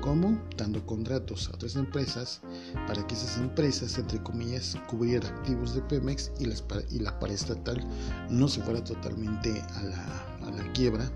¿Cómo? 0.00 0.40
Dando 0.56 0.84
contratos 0.84 1.48
a 1.48 1.54
otras 1.54 1.76
empresas 1.76 2.40
para 2.86 3.06
que 3.06 3.14
esas 3.14 3.38
empresas, 3.38 3.98
entre 3.98 4.22
comillas, 4.22 4.76
cubrieran 4.88 5.32
activos 5.34 5.74
de 5.74 5.82
Pemex 5.82 6.32
y, 6.40 6.46
las, 6.46 6.64
y 6.90 6.98
la 6.98 7.18
no 8.30 8.48
se 8.48 8.62
fuera 8.62 8.82
totalmente 8.82 9.62
a 9.74 9.82
la, 9.82 10.72
quiebra 10.72 11.10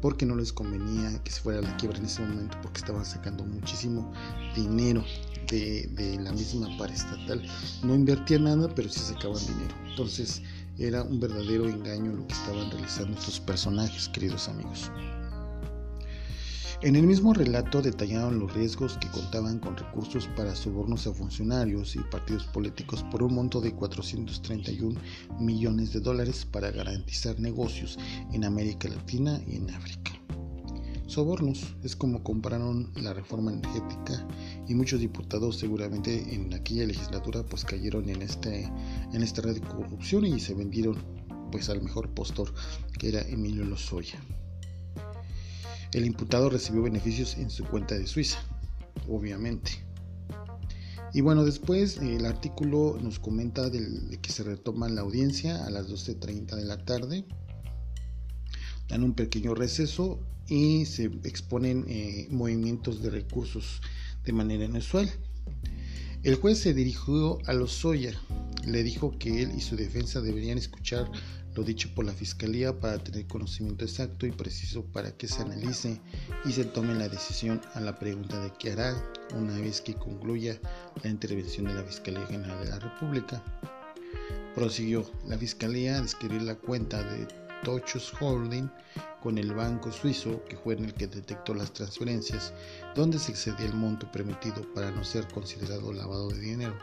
porque 0.00 0.24
no 0.24 0.36
les 0.36 0.52
convenía 0.52 1.22
que 1.24 1.30
se 1.30 1.40
fuera 1.40 1.58
a 1.58 1.62
la 1.62 1.76
quiebra 1.76 1.98
en 1.98 2.04
ese 2.04 2.22
momento 2.22 2.56
porque 2.62 2.78
estaban 2.78 3.04
sacando 3.04 3.44
muchísimo 3.44 4.12
dinero 4.54 5.04
de, 5.50 5.88
de 5.92 6.18
la 6.20 6.32
misma 6.32 6.68
paraestatal. 6.78 7.42
No 7.82 7.94
invertían 7.94 8.44
nada, 8.44 8.68
pero 8.74 8.88
sí 8.88 9.00
sacaban 9.00 9.40
dinero. 9.46 9.74
Entonces 9.90 10.42
era 10.78 11.02
un 11.02 11.20
verdadero 11.20 11.68
engaño 11.68 12.12
lo 12.12 12.26
que 12.26 12.34
estaban 12.34 12.70
realizando 12.70 13.18
estos 13.18 13.40
personajes, 13.40 14.08
queridos 14.08 14.48
amigos. 14.48 14.90
En 16.84 16.96
el 16.96 17.06
mismo 17.06 17.32
relato 17.32 17.80
detallaron 17.80 18.38
los 18.38 18.52
riesgos 18.52 18.98
que 18.98 19.08
contaban 19.08 19.58
con 19.58 19.74
recursos 19.74 20.28
para 20.36 20.54
sobornos 20.54 21.06
a 21.06 21.14
funcionarios 21.14 21.96
y 21.96 22.00
partidos 22.00 22.44
políticos 22.44 23.02
por 23.10 23.22
un 23.22 23.36
monto 23.36 23.62
de 23.62 23.72
431 23.72 25.00
millones 25.40 25.94
de 25.94 26.00
dólares 26.00 26.44
para 26.44 26.70
garantizar 26.70 27.40
negocios 27.40 27.98
en 28.34 28.44
América 28.44 28.86
Latina 28.90 29.40
y 29.46 29.56
en 29.56 29.70
África. 29.70 30.12
Sobornos 31.06 31.74
es 31.82 31.96
como 31.96 32.22
compararon 32.22 32.92
la 32.96 33.14
reforma 33.14 33.50
energética 33.50 34.28
y 34.68 34.74
muchos 34.74 35.00
diputados 35.00 35.56
seguramente 35.56 36.34
en 36.34 36.52
aquella 36.52 36.84
legislatura 36.84 37.42
pues 37.46 37.64
cayeron 37.64 38.10
en 38.10 38.20
este 38.20 38.70
en 39.14 39.22
esta 39.22 39.40
red 39.40 39.54
de 39.54 39.62
corrupción 39.62 40.26
y 40.26 40.38
se 40.38 40.52
vendieron 40.52 40.98
pues 41.50 41.70
al 41.70 41.80
mejor 41.80 42.10
postor 42.10 42.52
que 42.98 43.08
era 43.08 43.22
Emilio 43.22 43.64
Lozoya. 43.64 44.20
El 45.94 46.06
imputado 46.06 46.50
recibió 46.50 46.82
beneficios 46.82 47.36
en 47.38 47.50
su 47.50 47.64
cuenta 47.64 47.94
de 47.96 48.08
Suiza, 48.08 48.38
obviamente. 49.08 49.70
Y 51.12 51.20
bueno, 51.20 51.44
después 51.44 51.98
el 51.98 52.26
artículo 52.26 52.98
nos 53.00 53.20
comenta 53.20 53.70
de 53.70 54.18
que 54.20 54.32
se 54.32 54.42
retoma 54.42 54.88
la 54.88 55.02
audiencia 55.02 55.64
a 55.64 55.70
las 55.70 55.88
12.30 55.88 56.56
de 56.56 56.64
la 56.64 56.84
tarde. 56.84 57.24
Dan 58.88 59.04
un 59.04 59.14
pequeño 59.14 59.54
receso 59.54 60.18
y 60.48 60.84
se 60.86 61.04
exponen 61.22 61.84
eh, 61.86 62.26
movimientos 62.28 63.00
de 63.00 63.10
recursos 63.10 63.80
de 64.24 64.32
manera 64.32 64.64
inusual. 64.64 65.08
El 66.24 66.34
juez 66.34 66.58
se 66.58 66.74
dirigió 66.74 67.38
a 67.46 67.52
Lozoya, 67.52 68.14
le 68.66 68.82
dijo 68.82 69.16
que 69.16 69.42
él 69.42 69.52
y 69.56 69.60
su 69.60 69.76
defensa 69.76 70.20
deberían 70.20 70.58
escuchar 70.58 71.08
lo 71.54 71.62
dicho 71.62 71.88
por 71.94 72.04
la 72.04 72.12
Fiscalía 72.12 72.78
para 72.78 72.98
tener 72.98 73.26
conocimiento 73.26 73.84
exacto 73.84 74.26
y 74.26 74.32
preciso 74.32 74.84
para 74.84 75.12
que 75.16 75.28
se 75.28 75.42
analice 75.42 76.00
y 76.44 76.52
se 76.52 76.64
tome 76.64 76.94
la 76.94 77.08
decisión 77.08 77.60
a 77.74 77.80
la 77.80 77.98
pregunta 77.98 78.40
de 78.40 78.52
qué 78.58 78.72
hará 78.72 78.94
una 79.34 79.56
vez 79.58 79.80
que 79.80 79.94
concluya 79.94 80.58
la 81.02 81.10
intervención 81.10 81.66
de 81.66 81.74
la 81.74 81.84
Fiscalía 81.84 82.26
General 82.26 82.58
de 82.64 82.70
la 82.70 82.78
República. 82.78 83.42
Prosiguió 84.54 85.08
la 85.26 85.38
Fiscalía 85.38 85.96
a 85.96 86.02
describir 86.02 86.42
la 86.42 86.56
cuenta 86.56 87.02
de 87.02 87.26
Tochos 87.64 88.12
Holding 88.20 88.70
con 89.22 89.38
el 89.38 89.54
banco 89.54 89.90
suizo, 89.90 90.44
que 90.44 90.56
fue 90.56 90.74
en 90.74 90.84
el 90.84 90.94
que 90.94 91.06
detectó 91.06 91.54
las 91.54 91.72
transferencias, 91.72 92.52
donde 92.94 93.18
se 93.18 93.32
excedía 93.32 93.64
el 93.64 93.74
monto 93.74 94.10
permitido 94.12 94.62
para 94.74 94.90
no 94.90 95.02
ser 95.02 95.26
considerado 95.28 95.92
lavado 95.94 96.28
de 96.28 96.40
dinero. 96.40 96.74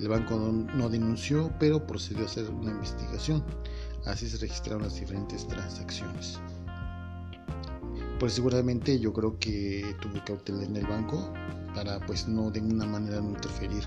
El 0.00 0.08
banco 0.08 0.36
no 0.36 0.88
denunció, 0.88 1.52
pero 1.60 1.86
procedió 1.86 2.22
a 2.22 2.26
hacer 2.26 2.48
una 2.48 2.70
investigación. 2.70 3.44
Así 4.06 4.28
se 4.28 4.38
registraron 4.38 4.82
las 4.82 4.94
diferentes 4.94 5.46
transacciones. 5.46 6.38
Pues 8.18 8.32
seguramente 8.32 8.98
yo 8.98 9.12
creo 9.12 9.38
que 9.38 9.94
tuvo 10.00 10.24
cautela 10.24 10.62
en 10.62 10.76
el 10.76 10.86
banco 10.86 11.32
para 11.74 12.00
pues 12.06 12.26
no 12.26 12.50
de 12.50 12.62
ninguna 12.62 12.86
manera 12.86 13.20
no 13.20 13.30
interferir 13.30 13.82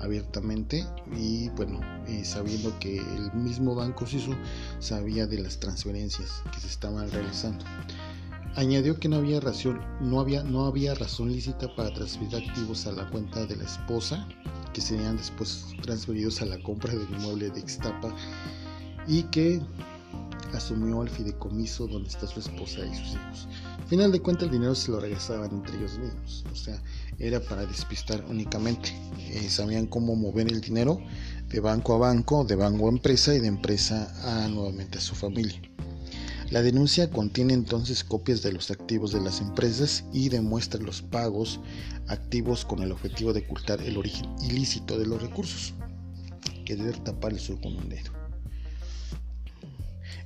abiertamente. 0.00 0.84
Y 1.16 1.48
bueno 1.50 1.80
eh, 2.06 2.24
sabiendo 2.24 2.78
que 2.78 2.98
el 2.98 3.32
mismo 3.32 3.74
banco 3.74 4.06
suizo 4.06 4.32
sabía 4.80 5.26
de 5.26 5.38
las 5.38 5.58
transferencias 5.58 6.42
que 6.52 6.60
se 6.60 6.66
estaban 6.66 7.10
realizando. 7.10 7.64
Añadió 8.56 8.98
que 8.98 9.08
no 9.08 9.16
había 9.16 9.40
razón 9.40 9.80
no 10.00 10.20
había 10.20 10.42
no 10.42 10.66
había 10.66 10.94
razón 10.94 11.32
lícita 11.32 11.74
para 11.76 11.94
transferir 11.94 12.36
activos 12.36 12.86
a 12.86 12.92
la 12.92 13.08
cuenta 13.08 13.46
de 13.46 13.56
la 13.56 13.64
esposa 13.64 14.26
que 14.74 14.80
serían 14.80 15.16
después 15.16 15.64
transferidos 15.82 16.42
a 16.42 16.46
la 16.46 16.60
compra 16.62 16.92
del 16.92 17.08
inmueble 17.10 17.50
de 17.50 17.60
Ixtapa 17.60 18.14
y 19.06 19.24
que 19.24 19.60
asumió 20.54 21.02
el 21.02 21.08
fideicomiso 21.08 21.86
donde 21.86 22.08
está 22.08 22.26
su 22.26 22.40
esposa 22.40 22.80
y 22.84 22.94
sus 22.94 23.12
hijos. 23.12 23.48
Al 23.78 23.86
final 23.86 24.12
de 24.12 24.20
cuentas 24.20 24.44
el 24.44 24.52
dinero 24.52 24.74
se 24.74 24.90
lo 24.90 25.00
regresaban 25.00 25.50
entre 25.52 25.76
ellos 25.76 25.98
mismos, 25.98 26.44
o 26.50 26.54
sea, 26.54 26.80
era 27.18 27.40
para 27.40 27.66
despistar 27.66 28.24
únicamente. 28.28 28.90
Eh, 29.30 29.48
sabían 29.48 29.86
cómo 29.86 30.16
mover 30.16 30.48
el 30.48 30.60
dinero 30.60 31.00
de 31.48 31.60
banco 31.60 31.94
a 31.94 31.98
banco, 31.98 32.44
de 32.44 32.56
banco 32.56 32.86
a 32.86 32.90
empresa 32.90 33.34
y 33.34 33.40
de 33.40 33.48
empresa 33.48 34.12
a 34.24 34.48
nuevamente 34.48 34.98
a 34.98 35.00
su 35.00 35.14
familia. 35.14 35.60
La 36.50 36.62
denuncia 36.62 37.10
contiene 37.10 37.54
entonces 37.54 38.02
copias 38.02 38.42
de 38.42 38.52
los 38.52 38.72
activos 38.72 39.12
de 39.12 39.20
las 39.20 39.40
empresas 39.40 40.04
y 40.12 40.30
demuestra 40.30 40.80
los 40.80 41.00
pagos 41.00 41.60
activos 42.08 42.64
con 42.64 42.82
el 42.82 42.90
objetivo 42.90 43.32
de 43.32 43.42
ocultar 43.42 43.80
el 43.82 43.96
origen 43.96 44.26
ilícito 44.42 44.98
de 44.98 45.06
los 45.06 45.22
recursos, 45.22 45.74
querer 46.64 46.98
tapar 46.98 47.32
el 47.32 47.38
sur 47.38 47.60
con 47.60 47.76
un 47.76 47.88
dedo. 47.88 48.19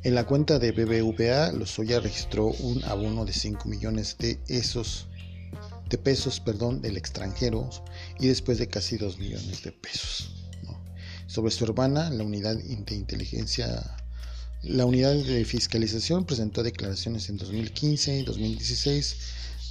En 0.05 0.15
la 0.15 0.27
cuenta 0.27 0.59
de 0.59 0.73
BBVA, 0.73 1.51
Lozoya 1.53 1.99
registró 1.99 2.49
un 2.49 2.85
abono 2.85 3.25
de 3.25 3.33
5 3.33 3.67
millones 3.67 4.19
de 4.19 4.39
esos 4.49 5.07
de 5.89 5.97
pesos, 5.97 6.41
perdón, 6.41 6.83
del 6.83 6.99
extranjero 6.99 7.71
y 8.21 8.27
después 8.27 8.59
de 8.59 8.67
casi 8.67 8.99
2 8.99 9.19
millones 9.19 9.63
de 9.63 9.73
pesos. 9.73 10.45
Sobre 11.27 11.51
su 11.53 11.65
hermana, 11.65 12.11
la 12.11 12.23
unidad 12.23 12.55
de 12.55 12.95
inteligencia, 12.95 13.97
la 14.63 14.85
unidad 14.85 15.15
de 15.15 15.43
fiscalización 15.47 16.27
presentó 16.27 16.63
declaraciones 16.63 17.31
en 17.31 17.39
2015 17.39 18.19
y 18.19 18.25
2016 18.25 19.17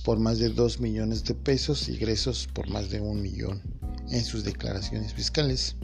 por 0.04 0.18
más 0.18 0.40
de 0.40 0.50
2 0.50 0.80
millones 0.80 1.24
de 1.26 1.36
pesos 1.36 1.88
y 1.90 1.94
egresos 1.94 2.50
por 2.52 2.68
más 2.70 2.90
de 2.90 3.02
1 3.02 3.22
millón 3.22 3.62
en 4.10 4.26
sus 4.26 4.44
declaraciones 4.44 5.14
fiscales. 5.14 5.76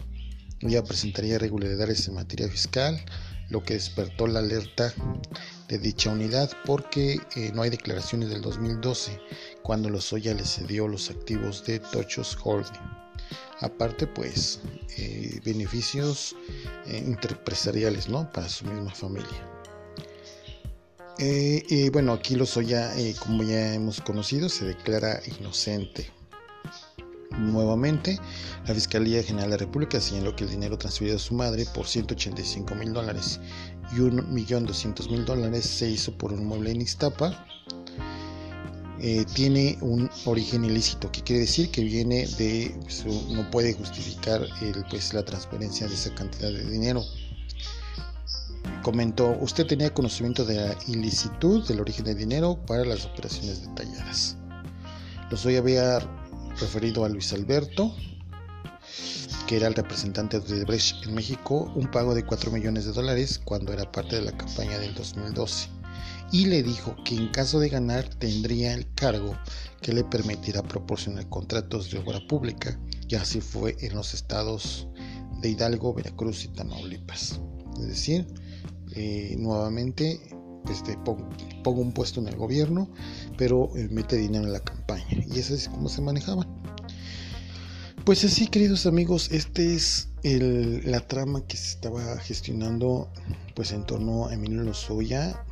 Ella 0.61 0.83
presentaría 0.83 1.35
irregularidades 1.35 2.07
en 2.07 2.15
materia 2.15 2.49
fiscal, 2.49 2.99
lo 3.49 3.63
que 3.63 3.73
despertó 3.73 4.27
la 4.27 4.39
alerta 4.39 4.93
de 5.67 5.77
dicha 5.77 6.09
unidad 6.11 6.51
porque 6.65 7.19
eh, 7.35 7.51
no 7.53 7.61
hay 7.61 7.69
declaraciones 7.69 8.29
del 8.29 8.41
2012 8.41 9.19
cuando 9.63 9.89
Lozoya 9.89 10.33
le 10.33 10.45
cedió 10.45 10.87
los 10.87 11.09
activos 11.09 11.65
de 11.65 11.79
Tochos 11.79 12.37
Holding. 12.43 12.99
Aparte, 13.61 14.07
pues, 14.07 14.61
eh, 14.97 15.39
beneficios 15.43 16.35
eh, 16.87 17.03
interempresariales, 17.05 18.07
¿no? 18.07 18.31
Para 18.31 18.47
su 18.47 18.65
misma 18.65 18.93
familia. 18.93 19.45
y 21.19 21.89
bueno, 21.89 22.13
aquí 22.13 22.35
Lozoya, 22.35 22.93
como 23.19 23.43
ya 23.43 23.73
hemos 23.73 23.99
conocido, 23.99 24.47
se 24.47 24.65
declara 24.65 25.19
inocente. 25.39 26.18
Nuevamente, 27.37 28.19
la 28.65 28.73
Fiscalía 28.73 29.23
General 29.23 29.51
de 29.51 29.57
la 29.57 29.65
República 29.65 30.01
señaló 30.01 30.35
que 30.35 30.43
el 30.43 30.49
dinero 30.49 30.77
transferido 30.77 31.17
a 31.17 31.19
su 31.19 31.35
madre 31.35 31.65
por 31.73 31.87
185 31.87 32.75
mil 32.75 32.91
dólares 32.91 33.39
y 33.91 33.99
1.200.000 33.99 35.25
dólares 35.25 35.65
se 35.65 35.89
hizo 35.89 36.11
por 36.17 36.33
un 36.33 36.45
mueble 36.45 36.71
en 36.71 36.81
Iztapa. 36.81 37.45
Eh, 39.01 39.25
tiene 39.33 39.77
un 39.79 40.09
origen 40.25 40.65
ilícito, 40.65 41.09
que 41.11 41.21
quiere 41.21 41.41
decir 41.41 41.71
que 41.71 41.83
viene 41.83 42.27
de, 42.37 42.75
pues, 42.81 43.05
no 43.05 43.49
puede 43.49 43.73
justificar 43.73 44.41
el, 44.61 44.83
pues, 44.89 45.13
la 45.13 45.23
transferencia 45.23 45.87
de 45.87 45.93
esa 45.93 46.13
cantidad 46.15 46.51
de 46.51 46.69
dinero. 46.69 47.03
Comentó, 48.83 49.37
usted 49.39 49.67
tenía 49.67 49.93
conocimiento 49.93 50.43
de 50.43 50.55
la 50.55 50.77
ilicitud 50.87 51.65
del 51.67 51.79
origen 51.79 52.05
del 52.05 52.17
dinero 52.17 52.59
para 52.65 52.83
las 52.83 53.05
operaciones 53.05 53.61
detalladas. 53.61 54.35
Los 55.31 55.45
hoy 55.45 55.55
había 55.55 55.99
referido 56.59 57.05
a 57.05 57.09
Luis 57.09 57.33
Alberto, 57.33 57.93
que 59.47 59.57
era 59.57 59.67
el 59.67 59.73
representante 59.73 60.39
de 60.39 60.65
Brecht 60.65 61.05
en 61.05 61.15
México, 61.15 61.71
un 61.75 61.89
pago 61.89 62.13
de 62.13 62.25
4 62.25 62.51
millones 62.51 62.85
de 62.85 62.91
dólares 62.91 63.39
cuando 63.43 63.73
era 63.73 63.91
parte 63.91 64.15
de 64.15 64.21
la 64.21 64.37
campaña 64.37 64.77
del 64.77 64.93
2012. 64.93 65.69
Y 66.31 66.45
le 66.45 66.61
dijo 66.61 66.95
que 67.03 67.15
en 67.15 67.29
caso 67.29 67.59
de 67.59 67.69
ganar 67.69 68.07
tendría 68.15 68.73
el 68.73 68.91
cargo 68.93 69.35
que 69.81 69.93
le 69.93 70.03
permitirá 70.03 70.61
proporcionar 70.61 71.27
contratos 71.29 71.89
de 71.89 71.97
obra 71.97 72.19
pública, 72.27 72.79
y 73.07 73.15
así 73.15 73.41
fue 73.41 73.75
en 73.79 73.95
los 73.95 74.13
estados 74.13 74.87
de 75.41 75.49
Hidalgo, 75.49 75.93
Veracruz 75.93 76.43
y 76.45 76.49
Tamaulipas. 76.49 77.39
Es 77.79 77.87
decir, 77.87 78.27
eh, 78.95 79.35
nuevamente 79.39 80.19
pues 80.65 80.83
pongo, 81.03 81.81
un 81.81 81.93
puesto 81.93 82.19
en 82.19 82.27
el 82.27 82.35
gobierno, 82.35 82.89
pero 83.37 83.69
mete 83.89 84.17
dinero 84.17 84.45
en 84.45 84.53
la 84.53 84.59
campaña. 84.59 85.07
Y 85.11 85.39
eso 85.39 85.53
es 85.53 85.69
como 85.69 85.89
se 85.89 86.01
manejaban. 86.01 86.47
Pues 88.05 88.23
así, 88.23 88.47
queridos 88.47 88.85
amigos, 88.85 89.29
este 89.31 89.75
es 89.75 90.09
la 90.23 90.99
trama 91.01 91.45
que 91.45 91.57
se 91.57 91.69
estaba 91.69 92.17
gestionando 92.19 93.11
pues 93.55 93.71
en 93.71 93.85
torno 93.85 94.27
a 94.27 94.33
Emilio 94.33 94.63
Lozoya. 94.63 95.43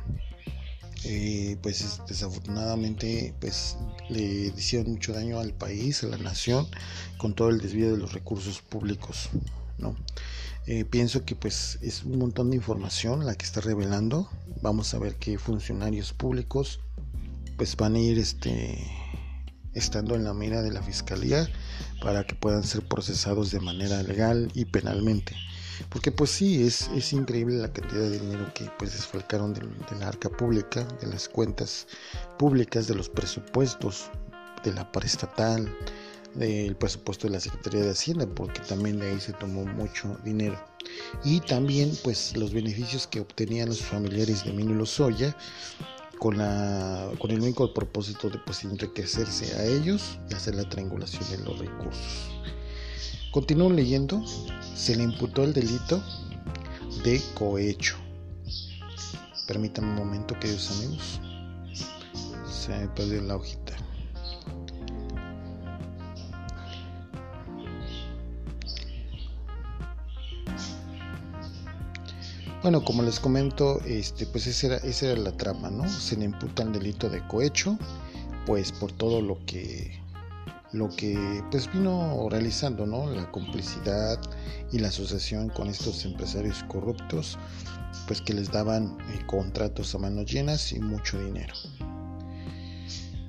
Eh, 1.04 1.56
pues 1.62 2.00
desafortunadamente 2.08 3.32
pues 3.40 3.76
le 4.08 4.52
hicieron 4.56 4.92
mucho 4.92 5.12
daño 5.12 5.38
al 5.38 5.52
país, 5.52 6.02
a 6.02 6.08
la 6.08 6.18
nación, 6.18 6.66
con 7.18 7.34
todo 7.34 7.50
el 7.50 7.60
desvío 7.60 7.92
de 7.92 7.98
los 7.98 8.12
recursos 8.12 8.60
públicos, 8.60 9.28
¿no? 9.78 9.94
Eh, 10.66 10.84
pienso 10.84 11.24
que 11.24 11.36
pues 11.36 11.78
es 11.82 12.02
un 12.02 12.18
montón 12.18 12.50
de 12.50 12.56
información 12.56 13.24
la 13.24 13.36
que 13.36 13.44
está 13.44 13.60
revelando. 13.60 14.28
Vamos 14.60 14.92
a 14.94 14.98
ver 14.98 15.14
qué 15.16 15.38
funcionarios 15.38 16.12
públicos 16.12 16.80
pues 17.56 17.76
van 17.76 17.94
a 17.94 17.98
ir 17.98 18.18
este 18.18 18.78
estando 19.74 20.14
en 20.14 20.24
la 20.24 20.34
mira 20.34 20.62
de 20.62 20.72
la 20.72 20.82
fiscalía 20.82 21.48
para 22.02 22.24
que 22.24 22.34
puedan 22.34 22.64
ser 22.64 22.82
procesados 22.82 23.50
de 23.50 23.60
manera 23.60 24.02
legal 24.02 24.50
y 24.54 24.64
penalmente. 24.64 25.34
Porque 25.90 26.10
pues 26.10 26.30
sí, 26.30 26.66
es, 26.66 26.88
es 26.94 27.12
increíble 27.12 27.56
la 27.56 27.72
cantidad 27.72 28.00
de 28.00 28.18
dinero 28.18 28.52
que 28.54 28.70
pues 28.78 28.92
desfalcaron 28.92 29.54
de, 29.54 29.62
la 29.98 30.08
arca 30.08 30.28
pública, 30.28 30.84
de 31.00 31.06
las 31.06 31.28
cuentas 31.28 31.86
públicas, 32.38 32.88
de 32.88 32.94
los 32.94 33.08
presupuestos 33.08 34.10
de 34.64 34.72
la 34.72 34.90
parestatal, 34.90 35.72
del 36.34 36.76
presupuesto 36.76 37.26
de 37.26 37.34
la 37.34 37.40
Secretaría 37.40 37.82
de 37.82 37.90
Hacienda, 37.90 38.26
porque 38.26 38.60
también 38.60 38.98
de 38.98 39.10
ahí 39.10 39.20
se 39.20 39.32
tomó 39.34 39.64
mucho 39.64 40.18
dinero. 40.24 40.58
Y 41.24 41.40
también 41.40 41.92
pues 42.02 42.36
los 42.36 42.52
beneficios 42.52 43.06
que 43.06 43.20
obtenían 43.20 43.68
los 43.68 43.80
familiares 43.82 44.44
de 44.44 44.50
Emilio 44.50 44.74
Lozoya 44.74 45.36
con, 46.18 46.38
la, 46.38 47.10
con 47.18 47.30
el 47.30 47.40
único 47.40 47.72
propósito 47.72 48.28
de 48.28 48.38
pues, 48.38 48.64
enriquecerse 48.64 49.54
a 49.56 49.64
ellos 49.64 50.18
y 50.30 50.34
hacer 50.34 50.54
la 50.54 50.68
triangulación 50.68 51.28
de 51.30 51.38
los 51.38 51.58
recursos. 51.58 52.30
Continúo 53.30 53.70
leyendo, 53.70 54.22
se 54.74 54.96
le 54.96 55.04
imputó 55.04 55.44
el 55.44 55.52
delito 55.52 56.02
de 57.04 57.20
cohecho. 57.34 57.96
Permítanme 59.46 59.90
un 59.90 59.96
momento, 59.96 60.38
queridos 60.38 60.70
amigos. 60.70 61.20
Se 62.50 62.70
me 62.70 62.88
perdió 62.88 63.20
la 63.22 63.36
hojita. 63.36 63.67
Bueno, 72.62 72.84
como 72.84 73.02
les 73.02 73.20
comento, 73.20 73.80
este, 73.86 74.26
pues 74.26 74.46
esa 74.46 74.66
era, 74.66 74.76
esa 74.78 75.12
era 75.12 75.20
la 75.20 75.32
trama, 75.32 75.70
¿no? 75.70 75.88
Se 75.88 76.16
le 76.16 76.24
imputa 76.24 76.64
el 76.64 76.72
delito 76.72 77.08
de 77.08 77.24
cohecho, 77.28 77.78
pues 78.46 78.72
por 78.72 78.90
todo 78.92 79.22
lo 79.22 79.38
que 79.46 79.98
lo 80.72 80.88
que 80.90 81.42
pues 81.50 81.72
vino 81.72 82.28
realizando, 82.28 82.86
¿no? 82.86 83.08
La 83.10 83.30
complicidad 83.30 84.20
y 84.72 84.78
la 84.78 84.88
asociación 84.88 85.48
con 85.48 85.68
estos 85.68 86.04
empresarios 86.04 86.62
corruptos, 86.64 87.38
pues 88.06 88.20
que 88.20 88.34
les 88.34 88.50
daban 88.50 88.98
eh, 89.12 89.24
contratos 89.26 89.94
a 89.94 89.98
manos 89.98 90.30
llenas 90.30 90.72
y 90.72 90.80
mucho 90.80 91.18
dinero. 91.18 91.54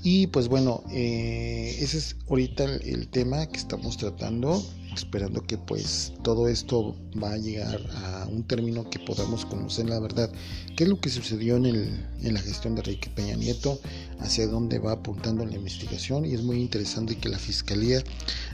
Y 0.01 0.27
pues 0.27 0.47
bueno, 0.47 0.83
eh, 0.91 1.75
ese 1.79 1.97
es 1.97 2.15
ahorita 2.29 2.63
el, 2.63 3.07
tema 3.09 3.45
que 3.47 3.57
estamos 3.57 3.97
tratando, 3.97 4.63
esperando 4.95 5.43
que 5.43 5.57
pues 5.57 6.13
todo 6.23 6.47
esto 6.47 6.95
va 7.21 7.33
a 7.33 7.37
llegar 7.37 7.79
a 7.95 8.27
un 8.27 8.43
término 8.43 8.89
que 8.89 8.99
podamos 8.99 9.45
conocer 9.45 9.87
la 9.87 9.99
verdad, 9.99 10.31
qué 10.75 10.83
es 10.83 10.89
lo 10.89 10.99
que 10.99 11.09
sucedió 11.09 11.57
en, 11.57 11.65
el, 11.65 12.07
en 12.21 12.33
la 12.33 12.41
gestión 12.41 12.75
de 12.75 12.81
Enrique 12.81 13.09
Peña 13.09 13.35
Nieto, 13.35 13.79
hacia 14.19 14.47
dónde 14.47 14.79
va 14.79 14.93
apuntando 14.93 15.45
la 15.45 15.55
investigación 15.55 16.25
y 16.25 16.33
es 16.33 16.41
muy 16.41 16.59
interesante 16.59 17.17
que 17.17 17.29
la 17.29 17.39
Fiscalía 17.39 18.03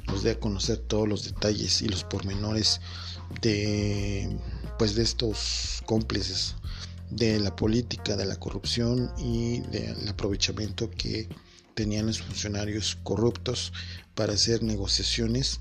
nos 0.08 0.24
dé 0.24 0.32
a 0.32 0.40
conocer 0.40 0.78
todos 0.78 1.08
los 1.08 1.24
detalles 1.24 1.82
y 1.82 1.88
los 1.88 2.04
pormenores 2.04 2.82
de 3.42 4.38
pues 4.78 4.96
de 4.96 5.04
estos 5.04 5.82
cómplices 5.86 6.56
de 7.10 7.40
la 7.40 7.56
política, 7.56 8.16
de 8.16 8.26
la 8.26 8.36
corrupción 8.36 9.12
y 9.18 9.60
del 9.72 10.08
aprovechamiento 10.08 10.90
que 10.92 11.30
tenían 11.76 12.08
los 12.08 12.22
funcionarios 12.22 12.98
corruptos 13.04 13.74
para 14.16 14.34
hacer 14.34 14.64
negociaciones, 14.64 15.60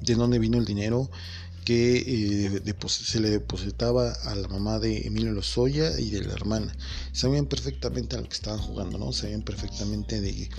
de 0.00 0.14
dónde 0.14 0.38
vino 0.38 0.58
el 0.58 0.64
dinero 0.64 1.10
que 1.64 1.96
eh, 1.96 2.74
se 2.88 3.20
le 3.20 3.30
depositaba 3.30 4.12
a 4.24 4.34
la 4.34 4.48
mamá 4.48 4.78
de 4.78 5.06
Emilio 5.06 5.32
Lozoya 5.32 5.98
y 5.98 6.10
de 6.10 6.22
la 6.22 6.32
hermana. 6.32 6.74
Sabían 7.12 7.46
perfectamente 7.46 8.16
a 8.16 8.20
lo 8.20 8.28
que 8.28 8.34
estaban 8.34 8.58
jugando, 8.58 8.98
¿no? 8.98 9.12
Sabían 9.12 9.42
perfectamente 9.42 10.20
de, 10.20 10.50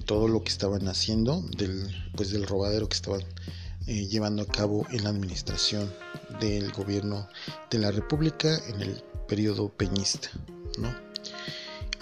todo 0.00 0.28
lo 0.28 0.42
que 0.42 0.50
estaban 0.50 0.88
haciendo, 0.88 1.42
del, 1.56 1.88
pues 2.14 2.30
del 2.30 2.46
robadero 2.46 2.88
que 2.88 2.96
estaban 2.96 3.22
eh, 3.86 4.06
llevando 4.06 4.42
a 4.42 4.46
cabo 4.46 4.86
en 4.90 5.04
la 5.04 5.10
administración 5.10 5.90
del 6.40 6.70
gobierno 6.72 7.28
de 7.70 7.78
la 7.78 7.90
República 7.90 8.60
en 8.68 8.82
el 8.82 9.02
periodo 9.26 9.70
peñista, 9.70 10.28
¿no? 10.78 11.11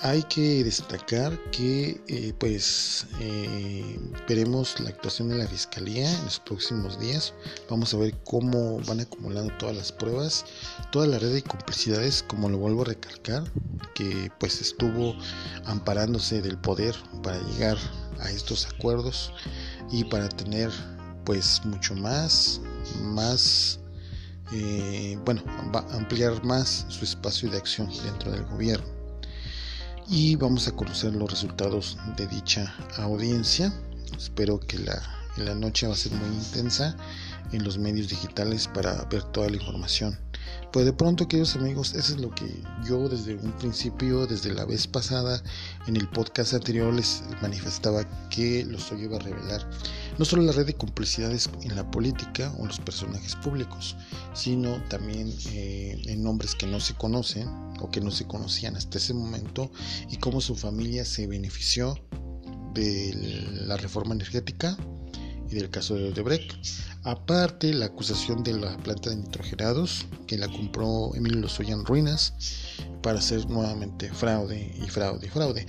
Hay 0.02 0.22
que 0.22 0.64
destacar 0.64 1.38
que 1.50 2.00
eh, 2.08 2.32
pues 2.38 3.06
eh, 3.20 4.00
veremos 4.26 4.80
la 4.80 4.88
actuación 4.88 5.28
de 5.28 5.36
la 5.36 5.46
fiscalía 5.46 6.10
en 6.10 6.24
los 6.24 6.40
próximos 6.40 6.98
días. 6.98 7.34
Vamos 7.68 7.92
a 7.92 7.98
ver 7.98 8.14
cómo 8.24 8.80
van 8.86 9.00
acumulando 9.00 9.52
todas 9.58 9.76
las 9.76 9.92
pruebas, 9.92 10.46
toda 10.90 11.06
la 11.06 11.18
red 11.18 11.34
de 11.34 11.42
complicidades, 11.42 12.22
como 12.22 12.48
lo 12.48 12.56
vuelvo 12.56 12.80
a 12.80 12.86
recalcar, 12.86 13.44
que 13.94 14.32
pues 14.40 14.62
estuvo 14.62 15.14
amparándose 15.66 16.40
del 16.40 16.56
poder 16.56 16.96
para 17.22 17.38
llegar 17.40 17.76
a 18.20 18.30
estos 18.30 18.66
acuerdos 18.66 19.34
y 19.90 20.04
para 20.04 20.30
tener 20.30 20.70
pues 21.26 21.60
mucho 21.66 21.94
más, 21.94 22.62
más 23.02 23.80
eh, 24.52 25.18
bueno, 25.26 25.42
va 25.74 25.80
a 25.80 25.96
ampliar 25.96 26.42
más 26.42 26.86
su 26.88 27.04
espacio 27.04 27.50
de 27.50 27.58
acción 27.58 27.90
dentro 28.02 28.32
del 28.32 28.46
gobierno. 28.46 28.99
Y 30.12 30.34
vamos 30.34 30.66
a 30.66 30.72
conocer 30.72 31.14
los 31.14 31.30
resultados 31.30 31.96
de 32.16 32.26
dicha 32.26 32.74
audiencia. 32.98 33.72
Espero 34.18 34.58
que 34.58 34.76
la, 34.80 35.00
la 35.36 35.54
noche 35.54 35.86
va 35.86 35.92
a 35.92 35.96
ser 35.96 36.10
muy 36.10 36.34
intensa 36.36 36.96
en 37.52 37.62
los 37.62 37.78
medios 37.78 38.08
digitales 38.08 38.66
para 38.66 39.04
ver 39.04 39.22
toda 39.22 39.48
la 39.48 39.58
información. 39.58 40.18
Pues 40.72 40.84
de 40.84 40.92
pronto, 40.92 41.28
queridos 41.28 41.54
amigos, 41.54 41.94
eso 41.94 42.14
es 42.14 42.20
lo 42.20 42.34
que 42.34 42.44
yo 42.84 43.08
desde 43.08 43.36
un 43.36 43.52
principio, 43.52 44.26
desde 44.26 44.52
la 44.52 44.64
vez 44.64 44.88
pasada, 44.88 45.40
en 45.86 45.94
el 45.94 46.08
podcast 46.08 46.54
anterior 46.54 46.92
les 46.92 47.22
manifestaba 47.40 48.02
que 48.30 48.64
los 48.64 48.90
iba 48.90 49.16
a 49.16 49.20
revelar 49.20 49.64
no 50.20 50.26
solo 50.26 50.42
la 50.42 50.52
red 50.52 50.66
de 50.66 50.74
complicidades 50.74 51.48
en 51.62 51.74
la 51.74 51.90
política 51.90 52.54
o 52.58 52.66
los 52.66 52.78
personajes 52.78 53.36
públicos, 53.36 53.96
sino 54.34 54.76
también 54.90 55.32
eh, 55.52 55.98
en 56.04 56.22
nombres 56.22 56.54
que 56.54 56.66
no 56.66 56.78
se 56.78 56.92
conocen 56.92 57.48
o 57.80 57.90
que 57.90 58.02
no 58.02 58.10
se 58.10 58.26
conocían 58.26 58.76
hasta 58.76 58.98
ese 58.98 59.14
momento 59.14 59.72
y 60.10 60.18
cómo 60.18 60.42
su 60.42 60.56
familia 60.56 61.06
se 61.06 61.26
benefició 61.26 61.98
de 62.74 63.14
la 63.66 63.78
reforma 63.78 64.14
energética 64.14 64.76
y 65.48 65.54
del 65.54 65.70
caso 65.70 65.94
de 65.94 66.10
Odebrecht. 66.10 66.52
Aparte, 67.02 67.72
la 67.72 67.86
acusación 67.86 68.42
de 68.42 68.58
la 68.58 68.76
planta 68.76 69.08
de 69.08 69.16
nitrogenados 69.16 70.06
que 70.26 70.36
la 70.36 70.48
compró 70.48 71.14
Emilio 71.14 71.40
Lozoya 71.40 71.72
en 71.72 71.86
ruinas 71.86 72.34
para 73.02 73.20
hacer 73.20 73.48
nuevamente 73.48 74.12
fraude 74.12 74.70
y 74.84 74.86
fraude 74.90 75.28
y 75.28 75.30
fraude. 75.30 75.66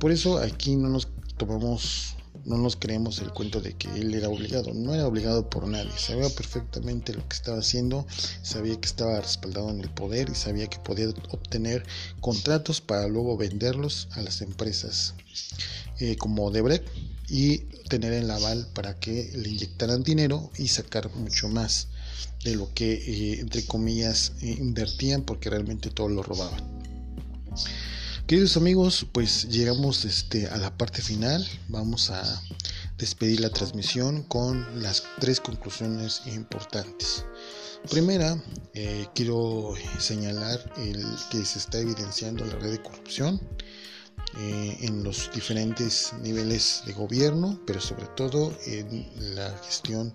Por 0.00 0.12
eso 0.12 0.38
aquí 0.38 0.76
no 0.76 0.88
nos 0.88 1.08
tomamos 1.36 2.16
no 2.44 2.58
nos 2.58 2.76
creemos 2.76 3.20
el 3.20 3.32
cuento 3.32 3.60
de 3.60 3.74
que 3.74 3.88
él 3.94 4.14
era 4.14 4.28
obligado, 4.28 4.74
no 4.74 4.94
era 4.94 5.06
obligado 5.06 5.48
por 5.48 5.66
nadie, 5.66 5.92
sabía 5.96 6.28
perfectamente 6.30 7.14
lo 7.14 7.26
que 7.28 7.36
estaba 7.36 7.58
haciendo, 7.58 8.06
sabía 8.42 8.80
que 8.80 8.86
estaba 8.86 9.20
respaldado 9.20 9.70
en 9.70 9.80
el 9.80 9.90
poder 9.90 10.30
y 10.30 10.34
sabía 10.34 10.66
que 10.68 10.78
podía 10.78 11.08
obtener 11.30 11.84
contratos 12.20 12.80
para 12.80 13.06
luego 13.08 13.36
venderlos 13.36 14.08
a 14.12 14.22
las 14.22 14.40
empresas 14.40 15.14
eh, 16.00 16.16
como 16.16 16.50
Debrecht 16.50 16.86
y 17.28 17.58
tener 17.88 18.12
el 18.12 18.30
aval 18.30 18.68
para 18.74 18.98
que 18.98 19.30
le 19.34 19.48
inyectaran 19.48 20.02
dinero 20.02 20.50
y 20.58 20.68
sacar 20.68 21.14
mucho 21.14 21.48
más 21.48 21.88
de 22.44 22.56
lo 22.56 22.72
que 22.74 22.92
eh, 22.94 23.40
entre 23.40 23.64
comillas 23.64 24.32
eh, 24.42 24.56
invertían 24.58 25.22
porque 25.22 25.50
realmente 25.50 25.90
todo 25.90 26.08
lo 26.08 26.22
robaban. 26.22 26.71
Queridos 28.32 28.56
amigos, 28.56 29.06
pues 29.12 29.46
llegamos 29.50 30.06
este, 30.06 30.46
a 30.46 30.56
la 30.56 30.74
parte 30.74 31.02
final. 31.02 31.46
Vamos 31.68 32.08
a 32.08 32.42
despedir 32.96 33.40
la 33.40 33.50
transmisión 33.50 34.22
con 34.22 34.66
las 34.82 35.04
tres 35.20 35.38
conclusiones 35.38 36.22
importantes. 36.24 37.26
Primera, 37.90 38.42
eh, 38.72 39.06
quiero 39.14 39.74
señalar 39.98 40.58
el 40.78 41.04
que 41.30 41.44
se 41.44 41.58
está 41.58 41.80
evidenciando 41.80 42.46
la 42.46 42.54
red 42.54 42.70
de 42.70 42.82
corrupción 42.82 43.38
eh, 44.38 44.78
en 44.80 45.04
los 45.04 45.30
diferentes 45.34 46.14
niveles 46.22 46.84
de 46.86 46.94
gobierno, 46.94 47.60
pero 47.66 47.82
sobre 47.82 48.06
todo 48.16 48.56
en 48.64 49.10
la 49.34 49.50
gestión 49.58 50.14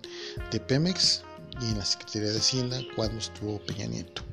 de 0.50 0.58
Pemex 0.58 1.22
y 1.62 1.66
en 1.66 1.78
la 1.78 1.84
Secretaría 1.84 2.32
de 2.32 2.38
Hacienda 2.38 2.80
cuando 2.96 3.18
estuvo 3.18 3.60
Peña 3.64 3.86
Nieto. 3.86 4.24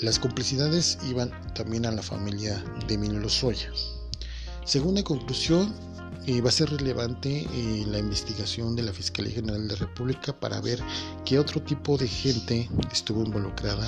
Las 0.00 0.18
complicidades 0.18 0.96
iban 1.10 1.30
también 1.52 1.84
a 1.84 1.90
la 1.90 2.02
familia 2.02 2.64
de 2.88 2.94
Emilio 2.94 3.20
Lozoya. 3.20 3.70
Segunda 4.64 5.02
conclusión, 5.02 5.74
eh, 6.26 6.40
va 6.40 6.48
a 6.48 6.52
ser 6.52 6.70
relevante 6.70 7.46
eh, 7.52 7.84
la 7.86 7.98
investigación 7.98 8.74
de 8.76 8.82
la 8.82 8.94
Fiscalía 8.94 9.34
General 9.34 9.60
de 9.60 9.74
la 9.74 9.78
República 9.78 10.32
para 10.32 10.58
ver 10.62 10.82
qué 11.26 11.38
otro 11.38 11.62
tipo 11.62 11.98
de 11.98 12.08
gente 12.08 12.70
estuvo 12.90 13.22
involucrada 13.22 13.86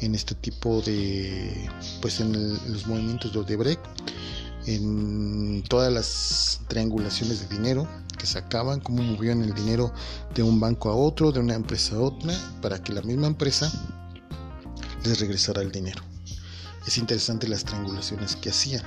en 0.00 0.14
este 0.14 0.34
tipo 0.34 0.80
de, 0.80 1.68
pues 2.00 2.20
en, 2.20 2.32
los 2.72 2.86
movimientos 2.86 3.34
de 3.34 3.40
Odebrecht, 3.40 3.84
en 4.64 5.62
todas 5.68 5.92
las 5.92 6.60
triangulaciones 6.68 7.46
de 7.46 7.56
dinero 7.56 7.86
que 8.18 8.24
sacaban, 8.24 8.80
cómo 8.80 9.02
movían 9.02 9.42
el 9.42 9.52
dinero 9.52 9.92
de 10.34 10.42
un 10.42 10.60
banco 10.60 10.88
a 10.88 10.94
otro, 10.94 11.30
de 11.30 11.40
una 11.40 11.54
empresa 11.54 11.96
a 11.96 12.00
otra, 12.00 12.32
para 12.62 12.82
que 12.82 12.94
la 12.94 13.02
misma 13.02 13.26
empresa 13.26 13.70
les 15.04 15.20
regresará 15.20 15.62
el 15.62 15.72
dinero. 15.72 16.02
Es 16.86 16.98
interesante 16.98 17.48
las 17.48 17.64
triangulaciones 17.64 18.36
que 18.36 18.50
hacían. 18.50 18.82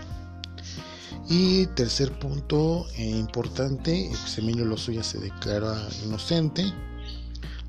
Y 1.27 1.65
tercer 1.67 2.19
punto 2.19 2.85
eh, 2.97 3.09
importante, 3.09 4.09
pues 4.11 4.37
Emilio 4.37 4.65
Lozoya 4.65 5.03
se 5.03 5.19
declara 5.19 5.75
inocente. 6.03 6.71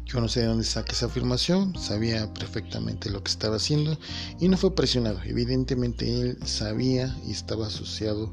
Yo 0.05 0.21
no 0.21 0.29
sé 0.29 0.41
de 0.41 0.47
dónde 0.47 0.65
saca 0.65 0.93
esa 0.93 1.07
afirmación, 1.07 1.77
sabía 1.77 2.33
perfectamente 2.33 3.11
lo 3.11 3.25
que 3.25 3.31
estaba 3.31 3.57
haciendo 3.57 3.99
y 4.39 4.49
no 4.49 4.57
fue 4.57 4.75
presionado. 4.75 5.21
Evidentemente 5.25 6.21
él 6.21 6.39
sabía 6.45 7.17
y 7.27 7.33
estaba 7.33 7.67
asociado 7.67 8.33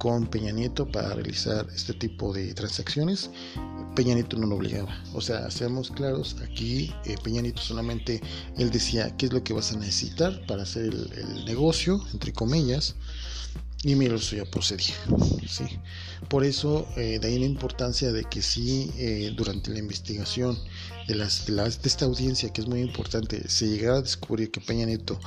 con 0.00 0.26
Peña 0.26 0.50
Nieto 0.50 0.90
para 0.90 1.14
realizar 1.14 1.68
este 1.76 1.92
tipo 1.92 2.32
de 2.32 2.54
transacciones 2.54 3.30
Peña 3.94 4.14
Nieto 4.14 4.36
no 4.36 4.46
lo 4.46 4.56
obligaba. 4.56 5.02
O 5.14 5.20
sea, 5.20 5.50
seamos 5.50 5.90
claros, 5.90 6.36
aquí 6.42 6.92
eh, 7.04 7.16
Peña 7.22 7.42
Nieto 7.42 7.60
solamente 7.60 8.20
él 8.56 8.70
decía 8.70 9.16
qué 9.16 9.26
es 9.26 9.32
lo 9.32 9.42
que 9.42 9.52
vas 9.52 9.72
a 9.72 9.76
necesitar 9.76 10.46
para 10.46 10.62
hacer 10.62 10.84
el, 10.84 11.44
negocio, 11.44 12.00
entre 12.12 12.32
comillas, 12.32 12.94
y 13.82 13.94
mira, 13.96 14.14
eso 14.16 14.36
ya 14.36 14.44
procedía. 14.44 14.94
¿sí? 15.48 15.64
Por 16.28 16.44
eso, 16.44 16.86
eh, 16.96 17.18
de 17.18 17.28
ahí 17.28 17.38
la 17.38 17.46
importancia 17.46 18.12
de 18.12 18.24
que 18.24 18.42
sí, 18.42 18.90
eh, 18.96 19.32
durante 19.36 19.70
la 19.70 19.78
investigación 19.78 20.56
de, 21.08 21.14
las, 21.14 21.46
de, 21.46 21.54
de 21.54 21.88
esta 21.88 22.04
audiencia, 22.04 22.52
que 22.52 22.60
es 22.60 22.68
muy 22.68 22.80
importante, 22.80 23.48
se 23.48 23.68
llegara 23.68 23.98
a 23.98 24.02
descubrir 24.02 24.50
que 24.50 24.60
Peña 24.60 24.86
Nieto 24.86 25.18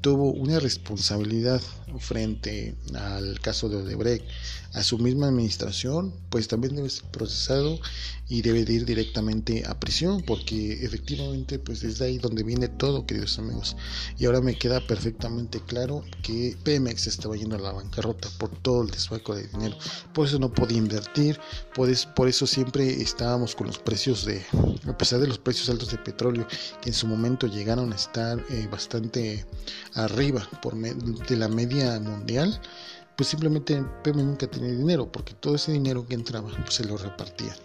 tuvo 0.00 0.32
una 0.32 0.58
responsabilidad 0.60 1.60
frente 1.98 2.74
al 2.94 3.40
caso 3.40 3.68
de 3.68 3.76
Odebrecht 3.76 4.24
a 4.72 4.84
su 4.84 4.98
misma 4.98 5.26
administración, 5.26 6.14
pues 6.28 6.46
también 6.46 6.76
debe 6.76 6.88
ser 6.88 7.04
procesado 7.10 7.80
y 8.28 8.42
debe 8.42 8.64
de 8.64 8.74
ir 8.74 8.84
directamente 8.84 9.64
a 9.66 9.80
prisión, 9.80 10.22
porque 10.22 10.84
efectivamente 10.84 11.58
pues 11.58 11.80
desde 11.80 12.04
ahí 12.04 12.18
donde 12.18 12.44
viene 12.44 12.68
todo, 12.68 13.04
queridos 13.04 13.38
amigos. 13.40 13.76
Y 14.16 14.26
ahora 14.26 14.40
me 14.40 14.56
queda 14.56 14.86
perfectamente 14.86 15.60
claro 15.66 16.04
que 16.22 16.56
Pemex 16.62 17.08
estaba 17.08 17.36
yendo 17.36 17.56
a 17.56 17.58
la 17.58 17.72
bancarrota 17.72 18.28
por 18.38 18.50
todo 18.62 18.82
el 18.82 18.90
desfalco 18.90 19.34
de 19.34 19.48
dinero, 19.48 19.76
por 20.14 20.28
eso 20.28 20.38
no 20.38 20.52
podía 20.52 20.78
invertir, 20.78 21.40
por 21.74 21.90
por 22.14 22.28
eso 22.28 22.46
siempre 22.46 23.02
estábamos 23.02 23.56
con 23.56 23.66
los 23.66 23.78
precios 23.78 24.24
de, 24.24 24.44
a 24.86 24.96
pesar 24.96 25.18
de 25.18 25.26
los 25.26 25.38
precios 25.38 25.68
altos 25.68 25.90
de 25.90 25.98
petróleo, 25.98 26.46
que 26.80 26.90
en 26.90 26.94
su 26.94 27.08
momento 27.08 27.48
llegaron 27.48 27.92
a 27.92 27.96
estar 27.96 28.38
eh, 28.50 28.68
bastante 28.70 29.44
arriba 29.94 30.46
por 30.62 30.76
de 30.76 31.36
la 31.36 31.48
media 31.48 31.98
mundial, 32.00 32.60
pues 33.16 33.28
simplemente 33.28 33.84
Pemex 34.02 34.24
nunca 34.24 34.46
tenía 34.46 34.72
dinero, 34.72 35.10
porque 35.10 35.34
todo 35.34 35.56
ese 35.56 35.72
dinero 35.72 36.06
que 36.06 36.14
entraba 36.14 36.50
pues 36.62 36.74
se 36.74 36.84
lo 36.84 36.96
repartían 36.96 37.56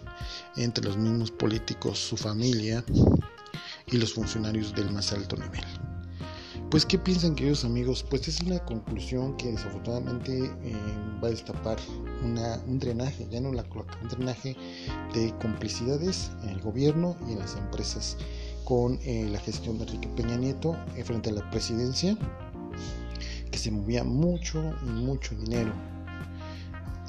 entre 0.58 0.86
los 0.86 0.98
mismos 0.98 1.32
políticos, 1.32 2.00
su 2.00 2.18
familia 2.18 2.84
y 3.88 3.98
los 3.98 4.14
funcionarios 4.14 4.74
del 4.76 4.92
más 4.92 5.14
alto 5.14 5.36
nivel. 5.38 5.64
Pues, 6.76 6.86
¿qué 6.86 6.98
piensan, 6.98 7.36
queridos 7.36 7.64
amigos? 7.64 8.04
Pues 8.10 8.28
es 8.28 8.42
una 8.42 8.60
conclusión 8.60 9.38
que 9.38 9.52
desafortunadamente 9.52 10.46
eh, 10.46 10.76
va 11.24 11.28
a 11.28 11.32
destapar 11.32 11.78
un 12.22 12.80
drenaje, 12.80 13.28
ya 13.30 13.40
no 13.40 13.54
la 13.54 13.64
coloca, 13.64 13.98
un 14.02 14.10
drenaje 14.10 14.58
de 15.14 15.34
complicidades 15.42 16.32
en 16.44 16.50
el 16.50 16.60
gobierno 16.60 17.16
y 17.30 17.34
en 17.34 17.40
las 17.40 17.56
empresas 17.56 18.18
con 18.66 19.00
eh, 19.04 19.30
la 19.32 19.40
gestión 19.40 19.78
de 19.78 19.86
Enrique 19.86 20.10
Peña 20.10 20.36
Nieto 20.36 20.76
eh, 20.98 21.04
frente 21.04 21.30
a 21.30 21.34
la 21.34 21.50
presidencia, 21.52 22.18
que 23.52 23.58
se 23.58 23.72
movía 23.72 24.04
mucho 24.04 24.60
y 24.84 24.90
mucho 24.90 25.36
dinero. 25.36 25.72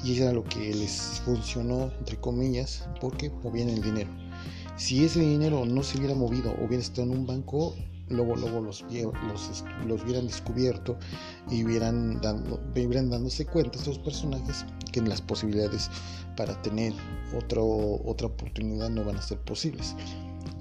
Y 0.03 0.13
eso 0.13 0.23
era 0.23 0.33
lo 0.33 0.43
que 0.43 0.73
les 0.73 1.21
funcionó, 1.25 1.91
entre 1.99 2.17
comillas, 2.17 2.87
porque 3.01 3.31
movían 3.43 3.69
el 3.69 3.81
dinero. 3.81 4.09
Si 4.77 5.03
ese 5.03 5.21
dinero 5.21 5.65
no 5.65 5.81
se 5.81 5.97
hubiera 5.97 6.13
movido 6.13 6.51
o 6.51 6.65
hubiera 6.65 6.83
estado 6.83 7.11
en 7.11 7.17
un 7.17 7.25
banco, 7.25 7.73
luego, 8.09 8.35
luego 8.35 8.61
los, 8.61 8.85
los, 8.91 9.63
los 9.87 10.03
hubieran 10.03 10.27
descubierto 10.27 10.97
y 11.49 11.63
hubieran, 11.63 12.21
dando, 12.21 12.61
hubieran 12.75 13.09
dándose 13.09 13.45
cuenta 13.45 13.79
estos 13.79 13.97
personajes 13.97 14.63
que 14.91 15.01
las 15.01 15.21
posibilidades 15.21 15.89
para 16.35 16.61
tener 16.61 16.93
otro, 17.35 17.65
otra 18.05 18.27
oportunidad 18.27 18.89
no 18.89 19.03
van 19.03 19.17
a 19.17 19.21
ser 19.23 19.39
posibles. 19.39 19.95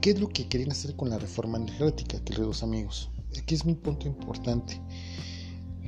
¿Qué 0.00 0.10
es 0.10 0.20
lo 0.20 0.28
que 0.28 0.48
querían 0.48 0.72
hacer 0.72 0.94
con 0.94 1.10
la 1.10 1.18
reforma 1.18 1.58
energética, 1.58 2.22
queridos 2.22 2.62
amigos? 2.62 3.10
Aquí 3.38 3.54
es 3.54 3.64
un 3.64 3.76
punto 3.76 4.06
importante. 4.06 4.80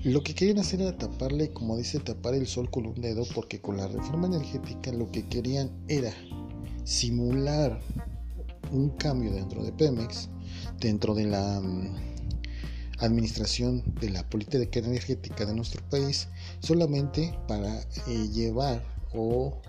Lo 0.04 0.22
que 0.22 0.34
querían 0.34 0.58
hacer 0.58 0.80
era 0.80 0.96
taparle, 0.96 1.50
como 1.52 1.76
dice, 1.76 2.00
tapar 2.00 2.34
el 2.34 2.46
sol 2.46 2.70
con 2.70 2.86
un 2.86 3.00
dedo, 3.00 3.24
porque 3.34 3.60
con 3.60 3.76
la 3.76 3.88
reforma 3.88 4.26
energética 4.26 4.92
lo 4.92 5.10
que 5.10 5.26
querían 5.26 5.70
era 5.88 6.12
simular 6.84 7.80
un 8.72 8.90
cambio 8.90 9.32
dentro 9.32 9.62
de 9.62 9.72
Pemex, 9.72 10.28
dentro 10.80 11.14
de 11.14 11.24
la 11.26 11.60
mm, 11.60 11.94
administración 13.00 13.82
de 14.00 14.10
la 14.10 14.28
política 14.28 14.78
energética 14.78 15.46
de 15.46 15.54
nuestro 15.54 15.82
país, 15.90 16.28
solamente 16.60 17.38
para 17.46 17.80
eh, 18.06 18.28
llevar 18.32 18.82
o 19.12 19.60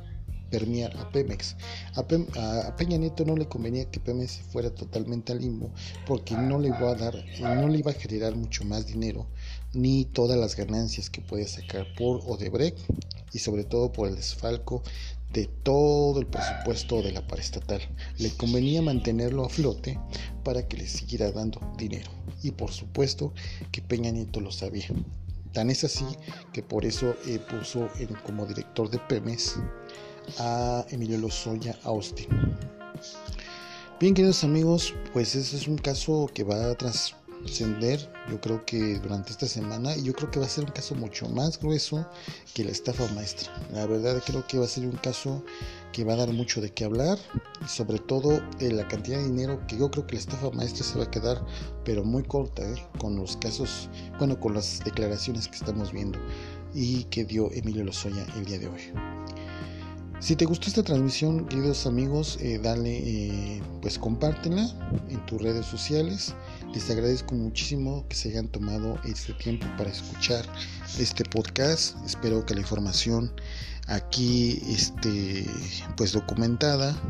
permear 0.50 0.96
a 0.98 1.10
Pemex. 1.12 1.56
A, 1.96 2.76
Peña 2.76 2.98
Nieto 2.98 3.26
no 3.26 3.36
le 3.36 3.48
convenía 3.48 3.90
que 3.90 4.00
Pemex 4.00 4.40
fuera 4.52 4.70
totalmente 4.70 5.32
al 5.32 5.40
limbo 5.40 5.72
porque 6.06 6.36
no 6.36 6.60
le 6.60 6.70
iba 6.70 6.92
a 6.92 6.96
dar, 6.96 7.16
no 7.40 7.68
le 7.68 7.80
iba 7.80 7.92
a 7.92 7.96
generar 7.96 8.36
mucho 8.36 8.64
más 8.66 8.86
dinero 8.86 9.28
ni 9.74 10.06
todas 10.06 10.38
las 10.38 10.56
ganancias 10.56 11.10
que 11.10 11.22
puede 11.22 11.48
sacar 11.48 11.86
por 11.96 12.22
Odebrecht 12.26 12.80
y 13.34 13.40
sobre 13.40 13.64
todo 13.64 13.92
por 13.92 14.08
el 14.08 14.16
desfalco 14.16 14.82
de 15.34 15.46
todo 15.46 16.20
el 16.20 16.26
presupuesto 16.26 17.02
de 17.02 17.12
la 17.12 17.26
paraestatal. 17.28 17.82
Le 18.18 18.32
convenía 18.32 18.82
mantenerlo 18.82 19.46
a 19.46 19.50
flote 19.50 20.00
para 20.44 20.68
que 20.68 20.78
le 20.78 20.88
siguiera 20.88 21.32
dando 21.32 21.60
dinero. 21.78 22.10
Y 22.42 22.52
por 22.52 22.72
supuesto 22.72 23.34
que 23.72 23.82
Peña 23.82 24.12
Nieto 24.12 24.40
lo 24.40 24.52
sabía. 24.52 24.88
Tan 25.54 25.70
es 25.70 25.84
así 25.84 26.06
que 26.54 26.64
por 26.64 26.86
eso 26.86 27.16
eh, 27.28 27.40
puso 27.40 27.90
en, 28.00 28.08
como 28.26 28.46
director 28.46 28.90
de 28.90 29.00
Pemex 29.00 29.56
a 30.38 30.86
Emilio 30.90 31.18
Lozoya 31.18 31.78
Austin. 31.84 32.28
Bien, 34.00 34.14
queridos 34.14 34.44
amigos, 34.44 34.94
pues 35.12 35.36
ese 35.36 35.58
es 35.58 35.68
un 35.68 35.78
caso 35.78 36.30
que 36.34 36.44
va 36.44 36.72
a 36.72 36.76
trascender, 36.76 38.10
yo 38.30 38.40
creo 38.40 38.66
que 38.66 39.00
durante 39.00 39.32
esta 39.32 39.48
semana, 39.48 39.96
y 39.96 40.04
yo 40.04 40.14
creo 40.14 40.32
que 40.32 40.40
va 40.40 40.46
a 40.46 40.50
ser 40.50 40.66
un 40.66 40.72
caso 40.72 40.96
mucho 40.96 41.28
más 41.28 41.60
grueso 41.60 42.08
que 42.54 42.64
la 42.64 42.72
estafa 42.72 43.08
maestra. 43.14 43.52
La 43.74 43.86
verdad 43.86 44.22
creo 44.26 44.46
que 44.48 44.58
va 44.58 44.66
a 44.66 44.70
ser 44.70 44.86
un 44.86 44.98
caso 44.98 45.44
que 45.92 46.04
va 46.04 46.14
a 46.14 46.18
dar 46.18 46.32
mucho 46.32 46.62
de 46.62 46.72
qué 46.72 46.86
hablar 46.86 47.18
sobre 47.68 48.00
todo 48.00 48.42
eh, 48.60 48.72
la 48.72 48.88
cantidad 48.88 49.18
de 49.18 49.26
dinero 49.26 49.60
que 49.68 49.78
yo 49.78 49.90
creo 49.92 50.06
que 50.08 50.14
la 50.14 50.22
estafa 50.22 50.52
maestra 50.52 50.84
se 50.84 50.98
va 50.98 51.06
a 51.06 51.12
quedar 51.12 51.44
pero 51.84 52.04
muy 52.04 52.24
corta 52.24 52.64
eh, 52.64 52.76
con 53.00 53.16
los 53.16 53.38
casos, 53.38 53.90
bueno, 54.18 54.40
con 54.40 54.54
las 54.54 54.84
declaraciones 54.84 55.48
que 55.48 55.56
estamos 55.56 55.92
viendo 55.92 56.20
y 56.74 57.04
que 57.06 57.26
dio 57.26 57.52
Emilio 57.52 57.84
Lozoya 57.84 58.26
el 58.38 58.46
día 58.46 58.60
de 58.60 58.68
hoy. 58.68 59.09
Si 60.20 60.36
te 60.36 60.44
gustó 60.44 60.68
esta 60.68 60.84
transmisión, 60.84 61.48
queridos 61.48 61.86
amigos, 61.86 62.38
eh, 62.42 62.60
dale, 62.62 63.62
pues 63.82 63.98
compártela 63.98 64.70
en 65.08 65.26
tus 65.26 65.42
redes 65.42 65.66
sociales. 65.66 66.36
Les 66.74 66.90
agradezco 66.90 67.36
muchísimo 67.36 68.06
que 68.10 68.18
se 68.18 68.30
hayan 68.30 68.50
tomado 68.50 69.00
este 69.06 69.34
tiempo 69.36 69.66
para 69.78 69.90
escuchar 69.90 70.46
este 71.00 71.24
podcast. 71.24 71.96
Espero 72.06 72.46
que 72.46 72.54
la 72.54 72.60
información 72.60 73.32
aquí 73.88 74.62
este, 74.68 75.46
pues 75.96 76.12
documentada 76.12 77.02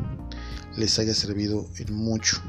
les 0.78 1.00
haya 1.00 1.16
servido 1.16 1.68
en 1.80 1.92
mucho. 1.96 2.40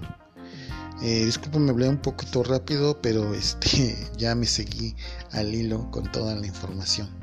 Eh, 1.02 1.24
disculpen, 1.24 1.70
hablé 1.70 1.88
un 1.88 2.02
poquito 2.02 2.42
rápido, 2.42 3.00
pero 3.00 3.32
este, 3.32 3.96
ya 4.18 4.34
me 4.34 4.44
seguí 4.44 4.94
al 5.32 5.54
hilo 5.54 5.90
con 5.90 6.12
toda 6.12 6.34
la 6.36 6.46
información. 6.46 7.19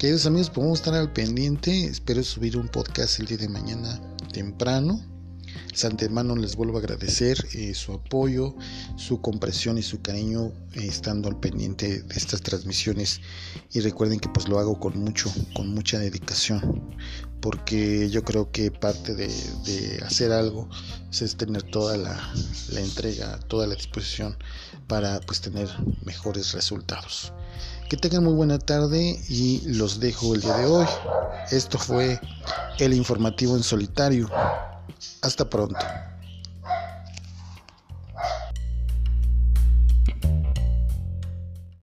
Queridos 0.00 0.24
amigos, 0.24 0.48
podemos 0.48 0.78
estar 0.78 0.94
al 0.94 1.12
pendiente. 1.12 1.84
Espero 1.84 2.22
subir 2.22 2.56
un 2.56 2.68
podcast 2.68 3.20
el 3.20 3.26
día 3.26 3.36
de 3.36 3.50
mañana 3.50 4.00
temprano. 4.32 4.98
Santemano 5.72 6.36
les 6.36 6.56
vuelvo 6.56 6.76
a 6.76 6.80
agradecer 6.80 7.46
eh, 7.54 7.74
su 7.74 7.92
apoyo, 7.92 8.54
su 8.96 9.20
comprensión 9.20 9.78
y 9.78 9.82
su 9.82 10.02
cariño 10.02 10.52
eh, 10.74 10.86
estando 10.86 11.28
al 11.28 11.38
pendiente 11.38 12.02
de 12.02 12.14
estas 12.14 12.42
transmisiones 12.42 13.20
y 13.72 13.80
recuerden 13.80 14.20
que 14.20 14.28
pues 14.28 14.48
lo 14.48 14.58
hago 14.58 14.78
con 14.80 14.98
mucho, 14.98 15.32
con 15.54 15.72
mucha 15.72 15.98
dedicación 15.98 16.96
porque 17.40 18.10
yo 18.10 18.22
creo 18.22 18.50
que 18.50 18.70
parte 18.70 19.14
de, 19.14 19.30
hacer 20.04 20.32
algo 20.32 20.68
es 21.10 21.36
tener 21.36 21.62
toda 21.62 21.96
la, 21.96 22.32
la, 22.70 22.80
entrega, 22.80 23.38
toda 23.48 23.66
la 23.66 23.74
disposición 23.74 24.36
para 24.86 25.20
pues 25.20 25.40
tener 25.40 25.68
mejores 26.04 26.52
resultados. 26.52 27.32
Que 27.88 27.96
tengan 27.96 28.24
muy 28.24 28.34
buena 28.34 28.58
tarde 28.58 29.20
y 29.28 29.62
los 29.64 30.00
dejo 30.00 30.34
el 30.34 30.42
día 30.42 30.56
de 30.58 30.66
hoy. 30.66 30.86
Esto 31.50 31.78
fue 31.78 32.20
el 32.78 32.94
informativo 32.94 33.56
en 33.56 33.62
solitario. 33.62 34.30
Hasta 35.22 35.48
pronto. 35.48 36.09